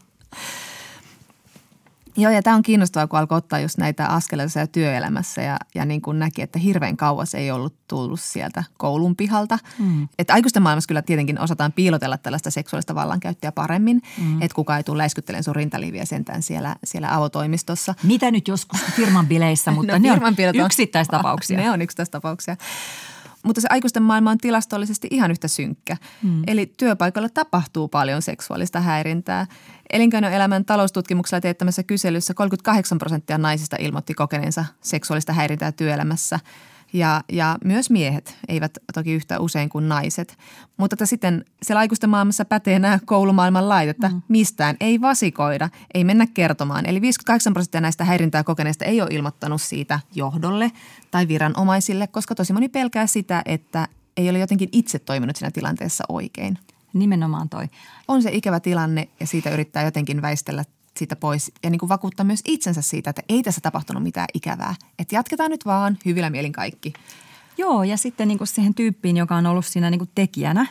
[2.17, 6.01] Joo, ja tämä on kiinnostavaa, kun alkoi ottaa just näitä askeleita työelämässä ja, ja niin
[6.01, 9.57] kuin näki, että hirveän kauas ei ollut tullut sieltä koulun pihalta.
[9.79, 10.07] Mm.
[10.19, 14.41] Että aikuisten maailmassa kyllä tietenkin osataan piilotella tällaista seksuaalista vallankäyttöä paremmin, mm.
[14.41, 17.95] että kukaan ei tule läiskyttelemään sun rintaliiviä sentään siellä, siellä avotoimistossa.
[18.03, 21.57] Mitä nyt joskus firman bileissä, mutta no, ne on yksittäistapauksia.
[21.61, 22.57] ne on yksittäistapauksia.
[23.43, 25.97] Mutta se aikuisten maailma on tilastollisesti ihan yhtä synkkä.
[26.23, 26.43] Mm.
[26.47, 29.47] Eli työpaikalla tapahtuu paljon seksuaalista häirintää.
[29.89, 36.39] Elinkeinoelämän taloustutkimuksella teettämässä kyselyssä 38 prosenttia naisista ilmoitti kokeneensa seksuaalista häirintää työelämässä–
[36.93, 40.37] ja, ja myös miehet, eivät toki yhtä usein kuin naiset.
[40.77, 44.21] Mutta että sitten siellä aikuisten maailmassa pätee nämä koulumaailman lait, että mm.
[44.27, 46.85] mistään ei vasikoida, ei mennä kertomaan.
[46.85, 50.71] Eli 58 prosenttia näistä häirintää kokeneista ei ole ilmoittanut siitä johdolle
[51.11, 53.87] tai viranomaisille, koska tosi moni pelkää sitä, että
[54.17, 56.57] ei ole jotenkin itse toiminut siinä tilanteessa oikein.
[56.93, 57.65] Nimenomaan toi.
[58.07, 60.63] On se ikävä tilanne ja siitä yrittää jotenkin väistellä
[60.97, 64.75] siitä pois ja niin kuin vakuuttaa myös itsensä siitä, että ei tässä tapahtunut mitään ikävää.
[64.99, 66.93] Että jatketaan nyt vaan hyvillä mielin kaikki.
[67.57, 70.65] Joo, ja sitten niin kuin siihen tyyppiin, joka on ollut siinä niin kuin tekijänä,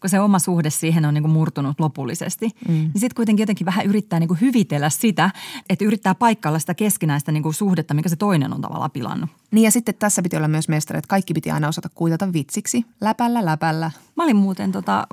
[0.00, 2.74] kun se oma suhde siihen on niin kuin murtunut lopullisesti, mm.
[2.74, 5.30] niin sitten kuitenkin jotenkin vähän yrittää niin kuin hyvitellä sitä,
[5.68, 9.30] että yrittää paikkailla sitä keskinäistä niin kuin suhdetta, mikä se toinen on tavallaan pilannut.
[9.50, 12.84] Niin ja sitten tässä piti olla myös mestari, että kaikki piti aina osata kuitata vitsiksi.
[13.00, 13.90] Läpällä, läpällä.
[14.16, 15.06] Mä olin muuten tota,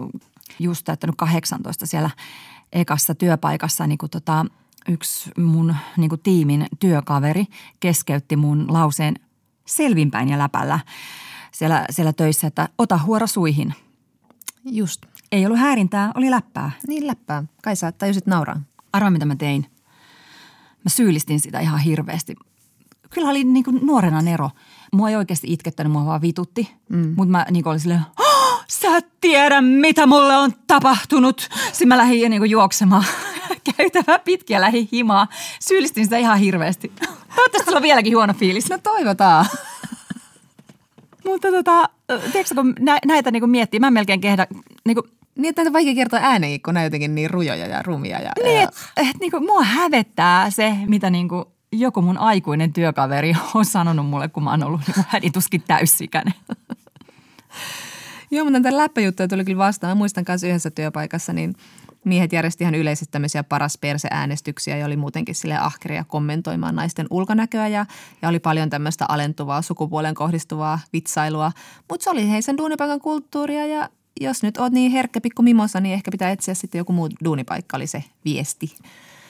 [0.59, 2.09] just täyttänyt 18 siellä
[2.73, 4.45] ekassa työpaikassa niin kuin tota,
[4.89, 7.45] yksi mun niin kuin tiimin työkaveri
[7.79, 9.15] keskeytti mun lauseen
[9.65, 10.79] selvinpäin ja läpällä
[11.51, 13.73] siellä, siellä töissä, että ota huora suihin.
[14.65, 15.05] Just.
[15.31, 16.71] Ei ollut häirintää, oli läppää.
[16.87, 17.43] Niin läppää.
[17.63, 18.61] Kai sä tajusit nauraa.
[18.93, 19.65] Arva, mitä mä tein.
[20.83, 22.35] Mä syyllistin sitä ihan hirveästi.
[23.09, 24.49] Kyllä oli niin kuin nuorena nero.
[24.93, 26.71] Mua ei oikeasti itkettänyt, mua vaan vitutti.
[26.89, 27.13] Mm.
[27.17, 28.01] Mutta mä niin kuin olin silleen,
[28.71, 31.49] sä et tiedä mitä mulle on tapahtunut.
[31.71, 33.05] Sitten mä lähdin niin juoksemaan
[33.77, 35.27] käytävää pitkiä lähi himaa.
[35.59, 36.91] Syyllistin sitä ihan hirveästi.
[37.35, 38.69] Toivottavasti on vieläkin huono fiilis.
[38.69, 39.45] No toivotaan.
[41.25, 41.89] Mutta tota,
[42.31, 44.47] tiedätkö, kun näitä niin kuin miettii, mä melkein kehdä
[44.85, 47.83] niin kuin, niin, että näitä on vaikea kertoa ääneen, kun ne jotenkin niin rujoja ja
[47.83, 48.19] rumia.
[48.19, 52.73] Ja, niin, että et, niin kuin, mua hävettää se, mitä niin kuin, joku mun aikuinen
[52.73, 56.33] työkaveri on sanonut mulle, kun mä oon ollut niin hädituskin täysikäinen.
[58.31, 59.91] Joo, mutta näitä läppäjuttuja tuli kyllä vastaan.
[59.91, 61.55] Mä muistan kanssa yhdessä työpaikassa, niin
[62.03, 67.67] miehet järjesti ihan yleisesti tämmöisiä paras perse-äänestyksiä ja oli muutenkin sille ahkeria kommentoimaan naisten ulkonäköä
[67.67, 67.85] ja,
[68.21, 71.51] ja oli paljon tämmöistä alentuvaa sukupuolen kohdistuvaa vitsailua.
[71.89, 73.89] Mutta se oli hei sen duunipaikan kulttuuria ja
[74.21, 77.77] jos nyt oot niin herkkä pikku mimosa, niin ehkä pitää etsiä sitten joku muu duunipaikka,
[77.77, 78.75] oli se viesti.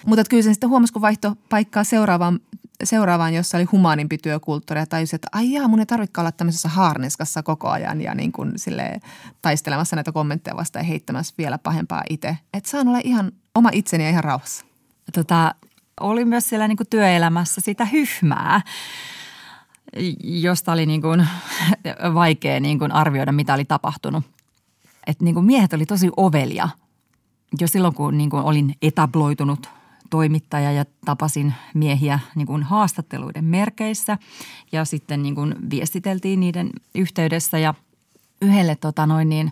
[0.05, 2.39] Mutta kyllä sen sitten huomasi, kun vaihto paikkaa seuraavaan,
[2.83, 6.69] seuraavaan, jossa oli humaanimpi työkulttuuri ja tajusi, että ai jaa, mun ei tarvitse olla tämmöisessä
[6.69, 8.53] haarneskassa koko ajan ja niin kuin
[9.41, 12.37] taistelemassa näitä kommentteja vastaan ja heittämässä vielä pahempaa itse.
[12.53, 14.65] Että saan olla ihan oma itseni ja ihan rauhassa.
[15.13, 15.55] Tota,
[15.99, 18.61] oli myös siellä niin kuin työelämässä sitä hyhmää
[20.23, 21.27] josta oli niin kuin
[22.13, 24.23] vaikea niin kuin arvioida, mitä oli tapahtunut.
[25.07, 26.69] Et niin kuin miehet oli tosi ovelia
[27.59, 29.69] jo silloin, kun niin kuin olin etabloitunut
[30.11, 34.17] toimittaja ja tapasin miehiä niin kuin haastatteluiden merkeissä
[34.71, 37.73] ja sitten niin kuin viestiteltiin niiden yhteydessä ja
[38.41, 39.51] yhdelle tota noin niin,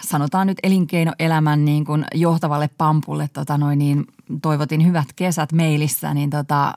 [0.00, 4.06] sanotaan nyt elinkeinoelämän niin kuin johtavalle pampulle tota noin niin,
[4.42, 6.74] toivotin hyvät kesät mailissa, niin tota,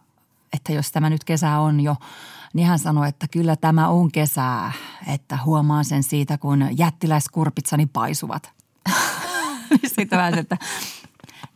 [0.54, 1.96] että jos tämä nyt kesä on jo,
[2.54, 4.72] niin hän sanoi, että kyllä tämä on kesää,
[5.08, 8.52] että huomaan sen siitä, kun jättiläiskurpitsani paisuvat.
[9.96, 10.58] Sitten vähän, että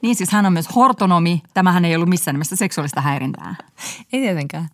[0.02, 1.41] niin siis hän on myös hortonomi.
[1.54, 3.56] Tämähän ei ollut missään nimessä seksuaalista häirintää.
[4.14, 4.70] Ei tietenkään.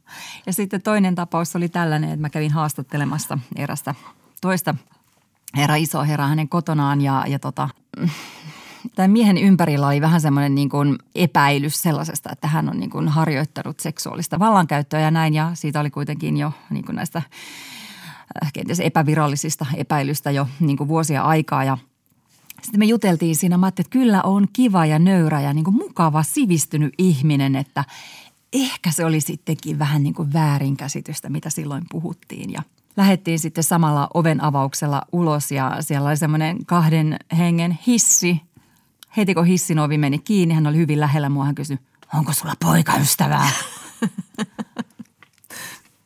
[0.45, 3.95] Ja sitten toinen tapaus oli tällainen, että mä kävin haastattelemassa erästä
[4.41, 4.75] toista
[5.57, 7.69] herra iso herra hänen kotonaan ja, ja tota,
[8.95, 13.07] tämän miehen ympärillä oli vähän semmoinen niin kuin epäilys sellaisesta, että hän on niin kuin
[13.07, 17.21] harjoittanut seksuaalista vallankäyttöä ja näin ja siitä oli kuitenkin jo niin kuin näistä
[18.43, 21.77] äh, kenties epävirallisista epäilystä jo niin kuin vuosia aikaa ja
[22.61, 26.23] sitten me juteltiin siinä, mä että kyllä on kiva ja nöyrä ja niin kuin mukava,
[26.23, 27.83] sivistynyt ihminen, että
[28.53, 32.63] ehkä se oli sittenkin vähän niin kuin väärinkäsitystä, mitä silloin puhuttiin ja–
[32.97, 38.41] lähettiin sitten samalla oven avauksella ulos ja siellä oli semmoinen kahden hengen hissi.
[39.17, 41.45] Heti kun hissin ovi meni kiinni, hän oli hyvin lähellä mua.
[41.45, 41.79] Hän kysyi,
[42.13, 43.49] onko sulla poikaystävää?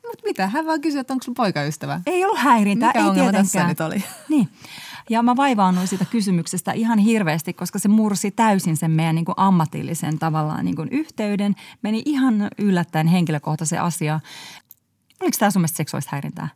[0.08, 0.48] Mutta mitä?
[0.48, 2.02] Hän vaan kysyi, että onko sulla poikaystävä?
[2.06, 3.46] Ei ollut häirintää, Mikä ei ongelma tietenkään.
[3.46, 4.04] tässä nyt oli?
[4.30, 4.50] Niin.
[5.10, 9.36] Ja mä vaivaannuin siitä kysymyksestä ihan hirveästi, koska se mursi täysin sen meidän niin kuin
[9.38, 11.56] ammatillisen tavallaan niin kuin yhteyden.
[11.82, 14.20] Meni ihan yllättäen henkilökohtaisen asia.
[15.22, 16.48] Oliko tämä sun mielestä seksuaalista häirintää?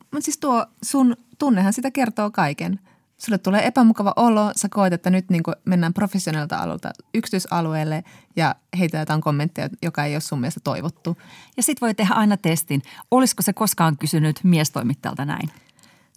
[0.00, 2.80] Mutta siis tuo sun tunnehan sitä kertoo kaiken.
[3.18, 8.04] Sulle tulee epämukava olo, sä koet, että nyt niin mennään professionaalta alueelta yksityisalueelle
[8.36, 11.16] ja heitä jotain kommentteja, joka ei ole sun mielestä toivottu.
[11.56, 12.82] Ja sit voi tehdä aina testin.
[13.10, 15.50] Olisiko se koskaan kysynyt miestoimittajalta näin?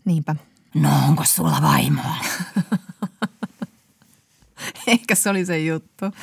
[0.06, 0.36] Niinpä.
[0.82, 2.15] No onko sulla vaimoa?
[4.88, 6.05] Ehkä se oli se juttu.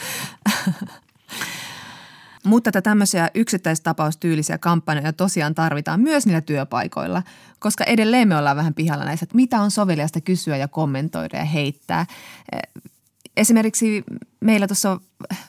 [2.45, 7.23] Mutta tätä tämmöisiä yksittäistapaustyylisiä kampanjoja tosiaan tarvitaan myös niillä työpaikoilla,
[7.59, 11.45] koska edelleen me ollaan vähän pihalla näissä, että mitä on soveliasta kysyä ja kommentoida ja
[11.45, 12.07] heittää.
[13.37, 14.05] Esimerkiksi
[14.41, 15.01] meillä tuossa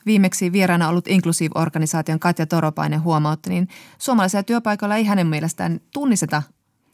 [0.06, 6.44] viimeksi vieraana ollut Inclusive-organisaation Katja Toropainen huomautti, niin suomalaisilla työpaikoilla ei hänen mielestään tunnisteta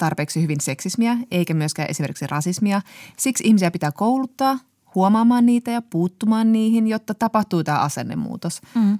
[0.02, 2.82] tarpeeksi hyvin seksismiä eikä myöskään esimerkiksi rasismia.
[3.18, 4.58] Siksi ihmisiä pitää kouluttaa
[4.96, 8.62] huomaamaan niitä ja puuttumaan niihin, jotta tapahtuu tämä asennemuutos.
[8.76, 9.00] Mm.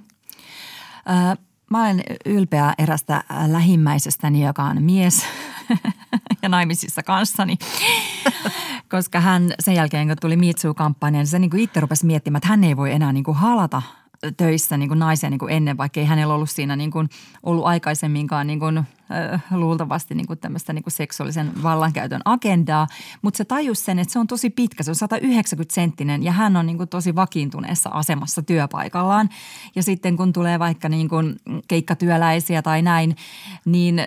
[1.70, 5.22] Mä olen ylpeä erästä lähimmäisestäni, joka on mies
[6.42, 7.56] ja naimisissa kanssani,
[8.92, 12.64] koska hän sen jälkeen, kun tuli Mitsu-kampanja, niin se niin itse rupesi miettimään, että hän
[12.64, 13.82] ei voi enää niin kuin halata
[14.36, 17.08] töissä niin kuin naisia niin kuin ennen, vaikka ei hänellä ollut siinä niin kuin
[17.42, 22.86] ollut aikaisemminkaan niin kuin, äh, luultavasti niin kuin tämmöistä niin kuin seksuaalisen vallankäytön agendaa.
[23.22, 26.56] Mutta se tajus sen, että se on tosi pitkä, se on 190 senttinen ja hän
[26.56, 29.28] on niin kuin tosi vakiintuneessa asemassa työpaikallaan.
[29.74, 31.36] Ja sitten kun tulee vaikka niin kuin
[31.68, 33.16] keikkatyöläisiä tai näin,
[33.64, 34.06] niin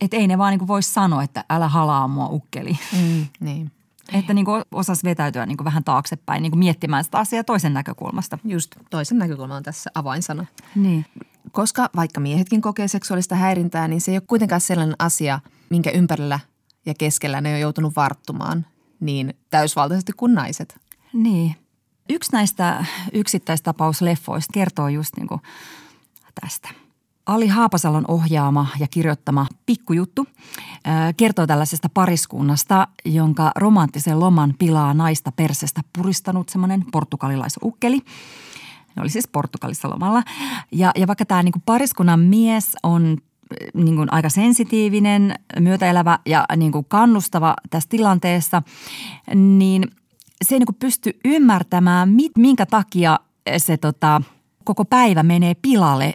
[0.00, 2.78] että ei ne vaan niin voi sanoa, että älä halaa mua ukkeli.
[2.92, 3.70] Mm, niin.
[4.12, 7.74] Että niin kuin osasi vetäytyä niin kuin vähän taaksepäin niin kuin miettimään sitä asiaa toisen
[7.74, 8.38] näkökulmasta.
[8.44, 10.46] Just toisen näkökulma on tässä avainsana.
[10.74, 11.06] Niin.
[11.52, 15.40] Koska vaikka miehetkin kokee seksuaalista häirintää, niin se ei ole kuitenkaan sellainen asia,
[15.70, 16.40] minkä ympärillä
[16.86, 18.66] ja keskellä ne on joutunut varttumaan
[19.00, 20.80] niin täysvaltaisesti kuin naiset.
[21.12, 21.56] Niin.
[22.10, 25.40] Yksi näistä yksittäistapausleffoista kertoo just niin kuin
[26.40, 26.68] tästä–
[27.26, 30.26] Ali Haapasalon ohjaama ja kirjoittama Pikkujuttu
[31.16, 37.98] kertoo tällaisesta pariskunnasta, jonka romanttisen loman pilaa naista persestä puristanut semmoinen portugalilaisukkeli.
[38.96, 40.22] Ne oli siis Portugalissa lomalla.
[40.72, 43.16] Ja, ja vaikka tämä niin pariskunnan mies on
[43.74, 48.62] niin kuin aika sensitiivinen, myötäelävä ja niin kuin kannustava tässä tilanteessa,
[49.34, 49.82] niin
[50.44, 53.20] se ei niin kuin pysty ymmärtämään, minkä takia
[53.58, 54.22] se tota–
[54.66, 56.14] koko päivä menee pilalle.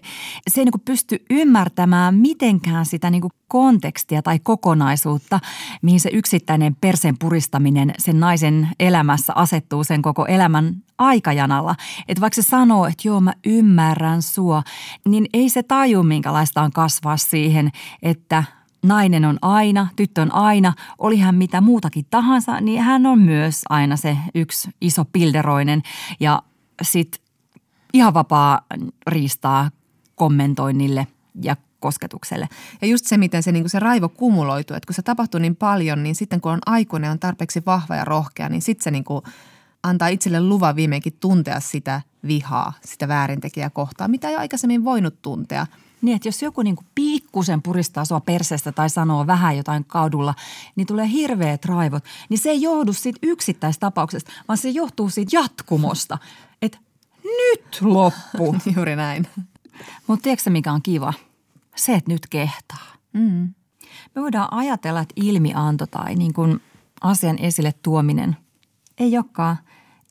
[0.50, 5.40] Se ei niin kuin pysty ymmärtämään mitenkään sitä niin kuin kontekstia tai kokonaisuutta,
[5.82, 11.76] mihin se yksittäinen persen puristaminen sen naisen elämässä asettuu sen koko elämän aikajanalla.
[12.08, 14.64] Että vaikka se sanoo, että joo mä ymmärrän sua,
[15.08, 17.72] niin ei se taju minkälaista on kasvaa siihen,
[18.04, 18.44] että
[18.86, 23.62] nainen on aina, tyttö on aina, oli hän mitä muutakin tahansa, niin hän on myös
[23.70, 25.82] aina se yksi iso pilderoinen
[26.20, 26.42] ja
[26.82, 27.31] sitten
[27.94, 28.62] ihan vapaa
[29.08, 29.72] riistaa
[30.16, 31.08] kommentoinnille
[31.42, 32.50] ja kosketukselle.
[32.82, 36.04] Ja just se, miten se, niin se raivo kumuloituu, että kun se tapahtuu niin paljon,
[36.04, 39.24] niin sitten kun on aikuinen on tarpeeksi vahva ja rohkea, niin sitten se niin kuin
[39.84, 45.66] antaa itselle luvan viimeinkin tuntea sitä vihaa, sitä väärintekijää kohtaa, mitä ei aikaisemmin voinut tuntea.
[46.02, 50.36] Niin, että jos joku niin pikkusen puristaa sua perseestä tai sanoo vähän jotain kadulla,
[50.76, 52.04] niin tulee hirveät raivot.
[52.30, 56.18] Niin se ei johdu siitä yksittäistapauksesta, vaan se johtuu siitä jatkumosta.
[57.24, 58.56] Nyt loppu.
[58.76, 59.28] Juuri näin.
[60.08, 61.14] Mutta tiedätkö mikä on kiva?
[61.76, 62.94] Se, että nyt kehtaa.
[63.14, 63.54] Mm.
[64.16, 66.62] Me voidaan ajatella, että ilmianto tai niin kuin
[67.02, 68.38] asian esille tuominen
[69.00, 69.58] ei olekaan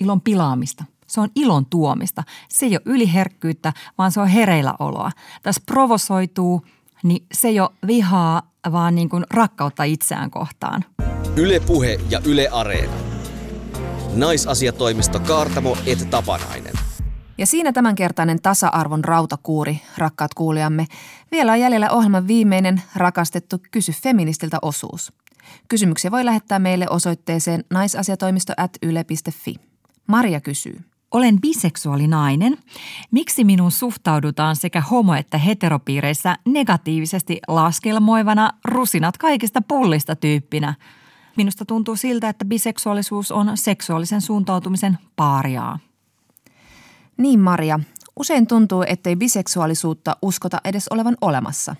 [0.00, 0.84] ilon pilaamista.
[1.06, 2.24] Se on ilon tuomista.
[2.48, 5.10] Se ei ole yliherkkyyttä, vaan se on hereillä oloa.
[5.42, 6.66] Tässä provosoituu,
[7.02, 8.42] niin se ei ole vihaa,
[8.72, 10.84] vaan niin kuin rakkautta itseään kohtaan.
[11.36, 12.92] Yle Puhe ja Yle Areena.
[14.14, 16.89] Naisasiatoimisto Kaartamo et Tapanainen.
[17.40, 20.86] Ja siinä tämänkertainen tasa-arvon rautakuuri, rakkaat kuulijamme.
[21.32, 25.12] Vielä on jäljellä ohjelman viimeinen rakastettu Kysy feministiltä osuus.
[25.68, 29.54] Kysymyksiä voi lähettää meille osoitteeseen naisasiatoimisto at yle.fi.
[30.06, 30.80] Maria kysyy.
[31.10, 32.58] Olen biseksuaalinainen.
[33.10, 40.74] Miksi minun suhtaudutaan sekä homo- että heteropiireissä negatiivisesti laskelmoivana rusinat kaikista pullista tyyppinä?
[41.36, 45.78] Minusta tuntuu siltä, että biseksuaalisuus on seksuaalisen suuntautumisen paariaa.
[47.20, 47.80] Niin Maria,
[48.16, 51.76] usein tuntuu, ettei biseksuaalisuutta uskota edes olevan olemassa,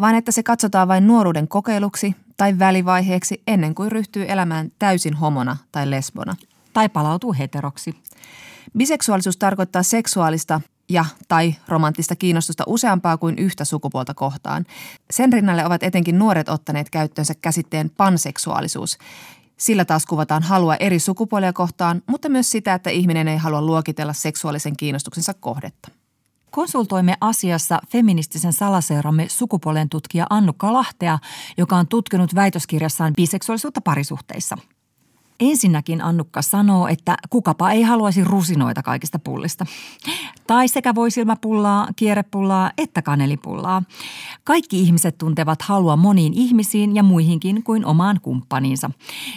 [0.00, 5.56] vaan että se katsotaan vain nuoruuden kokeiluksi tai välivaiheeksi ennen kuin ryhtyy elämään täysin homona
[5.72, 6.36] tai lesbona.
[6.72, 7.94] Tai palautuu heteroksi.
[8.78, 14.66] Biseksuaalisuus tarkoittaa seksuaalista ja tai romanttista kiinnostusta useampaa kuin yhtä sukupuolta kohtaan.
[15.10, 18.98] Sen rinnalle ovat etenkin nuoret ottaneet käyttöönsä käsitteen panseksuaalisuus.
[19.64, 24.12] Sillä taas kuvataan halua eri sukupuolia kohtaan, mutta myös sitä, että ihminen ei halua luokitella
[24.12, 25.88] seksuaalisen kiinnostuksensa kohdetta.
[26.50, 31.18] Konsultoimme asiassa feministisen salaseuramme sukupuolen tutkija Annukka Lahtea,
[31.56, 34.56] joka on tutkinut väitöskirjassaan biseksuaalisuutta parisuhteissa–
[35.40, 39.66] Ensinnäkin Annukka sanoo, että kukapa ei haluaisi rusinoita kaikista pullista.
[40.46, 43.82] Tai sekä voisilmäpullaa, kierrepullaa että kanelipullaa.
[44.44, 48.90] Kaikki ihmiset tuntevat halua moniin ihmisiin ja muihinkin kuin omaan kumppaniinsa.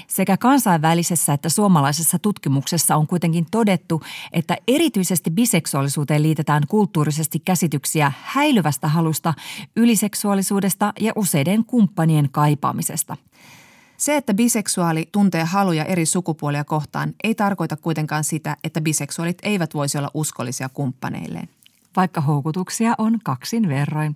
[0.07, 8.87] Sekä kansainvälisessä että suomalaisessa tutkimuksessa on kuitenkin todettu, että erityisesti biseksuaalisuuteen liitetään kulttuurisesti käsityksiä häilyvästä
[8.87, 9.33] halusta,
[9.75, 13.17] yliseksuaalisuudesta ja useiden kumppanien kaipaamisesta–
[13.97, 19.73] se, että biseksuaali tuntee haluja eri sukupuolia kohtaan, ei tarkoita kuitenkaan sitä, että biseksuaalit eivät
[19.73, 21.49] voisi olla uskollisia kumppaneilleen.
[21.95, 24.15] Vaikka houkutuksia on kaksin verroin.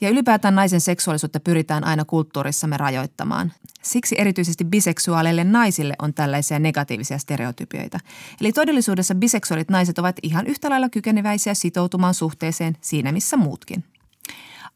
[0.00, 3.52] Ja ylipäätään naisen seksuaalisuutta pyritään aina kulttuurissamme rajoittamaan.
[3.82, 8.00] Siksi erityisesti biseksuaaleille naisille on tällaisia negatiivisia stereotypioita.
[8.40, 13.84] Eli todellisuudessa biseksuaalit naiset ovat ihan yhtä lailla kykeneväisiä sitoutumaan suhteeseen siinä missä muutkin.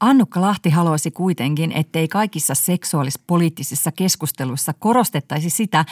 [0.00, 5.84] Annukka Lahti haluaisi kuitenkin, ettei kaikissa seksuaalispoliittisissa keskusteluissa korostettaisi sitä,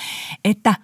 [0.44, 0.74] että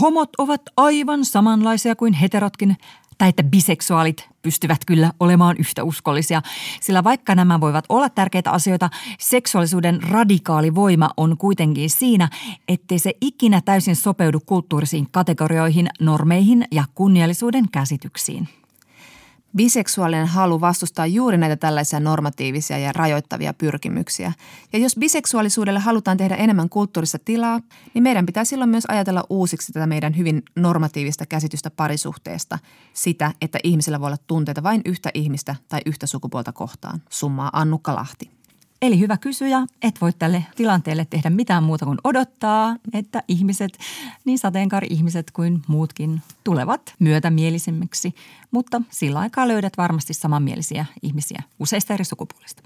[0.00, 2.76] homot ovat aivan samanlaisia kuin heterotkin
[3.18, 6.42] tai että biseksuaalit pystyvät kyllä olemaan yhtä uskollisia.
[6.80, 12.28] Sillä vaikka nämä voivat olla tärkeitä asioita, seksuaalisuuden radikaali voima on kuitenkin siinä,
[12.68, 18.48] ettei se ikinä täysin sopeudu kulttuurisiin kategorioihin, normeihin ja kunniallisuuden käsityksiin.
[19.56, 24.32] Biseksuaalinen halu vastustaa juuri näitä tällaisia normatiivisia ja rajoittavia pyrkimyksiä.
[24.72, 27.60] Ja jos biseksuaalisuudelle halutaan tehdä enemmän kulttuurissa tilaa,
[27.94, 32.58] niin meidän pitää silloin myös ajatella uusiksi tätä meidän hyvin normatiivista käsitystä parisuhteesta.
[32.92, 37.94] Sitä, että ihmisellä voi olla tunteita vain yhtä ihmistä tai yhtä sukupuolta kohtaan, summaa Annukka
[37.94, 38.41] Lahti.
[38.82, 43.78] Eli hyvä kysyjä, et voi tälle tilanteelle tehdä mitään muuta kuin odottaa, että ihmiset,
[44.24, 48.14] niin sateenkaari-ihmiset kuin muutkin, tulevat myötämielisemmiksi.
[48.50, 52.62] Mutta sillä aikaa löydät varmasti samanmielisiä ihmisiä useista eri sukupuolista.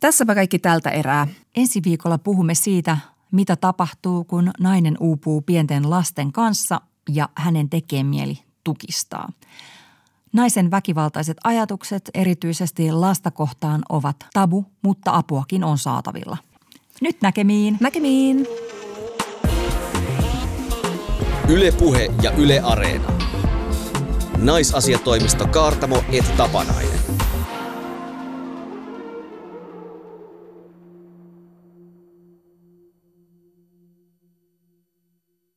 [0.00, 1.26] Tässäpä kaikki tältä erää.
[1.56, 2.98] Ensi viikolla puhumme siitä,
[3.30, 9.32] mitä tapahtuu, kun nainen uupuu pienten lasten kanssa ja hänen tekee mieli tukistaa.
[10.32, 16.36] Naisen väkivaltaiset ajatukset erityisesti lasta kohtaan ovat tabu, mutta apuakin on saatavilla.
[17.00, 17.76] Nyt näkemiin.
[17.80, 18.46] Näkemiin.
[21.48, 23.12] Yle Puhe ja Yle Areena.
[24.36, 26.98] Naisasiatoimisto Kaartamo et Tapanainen.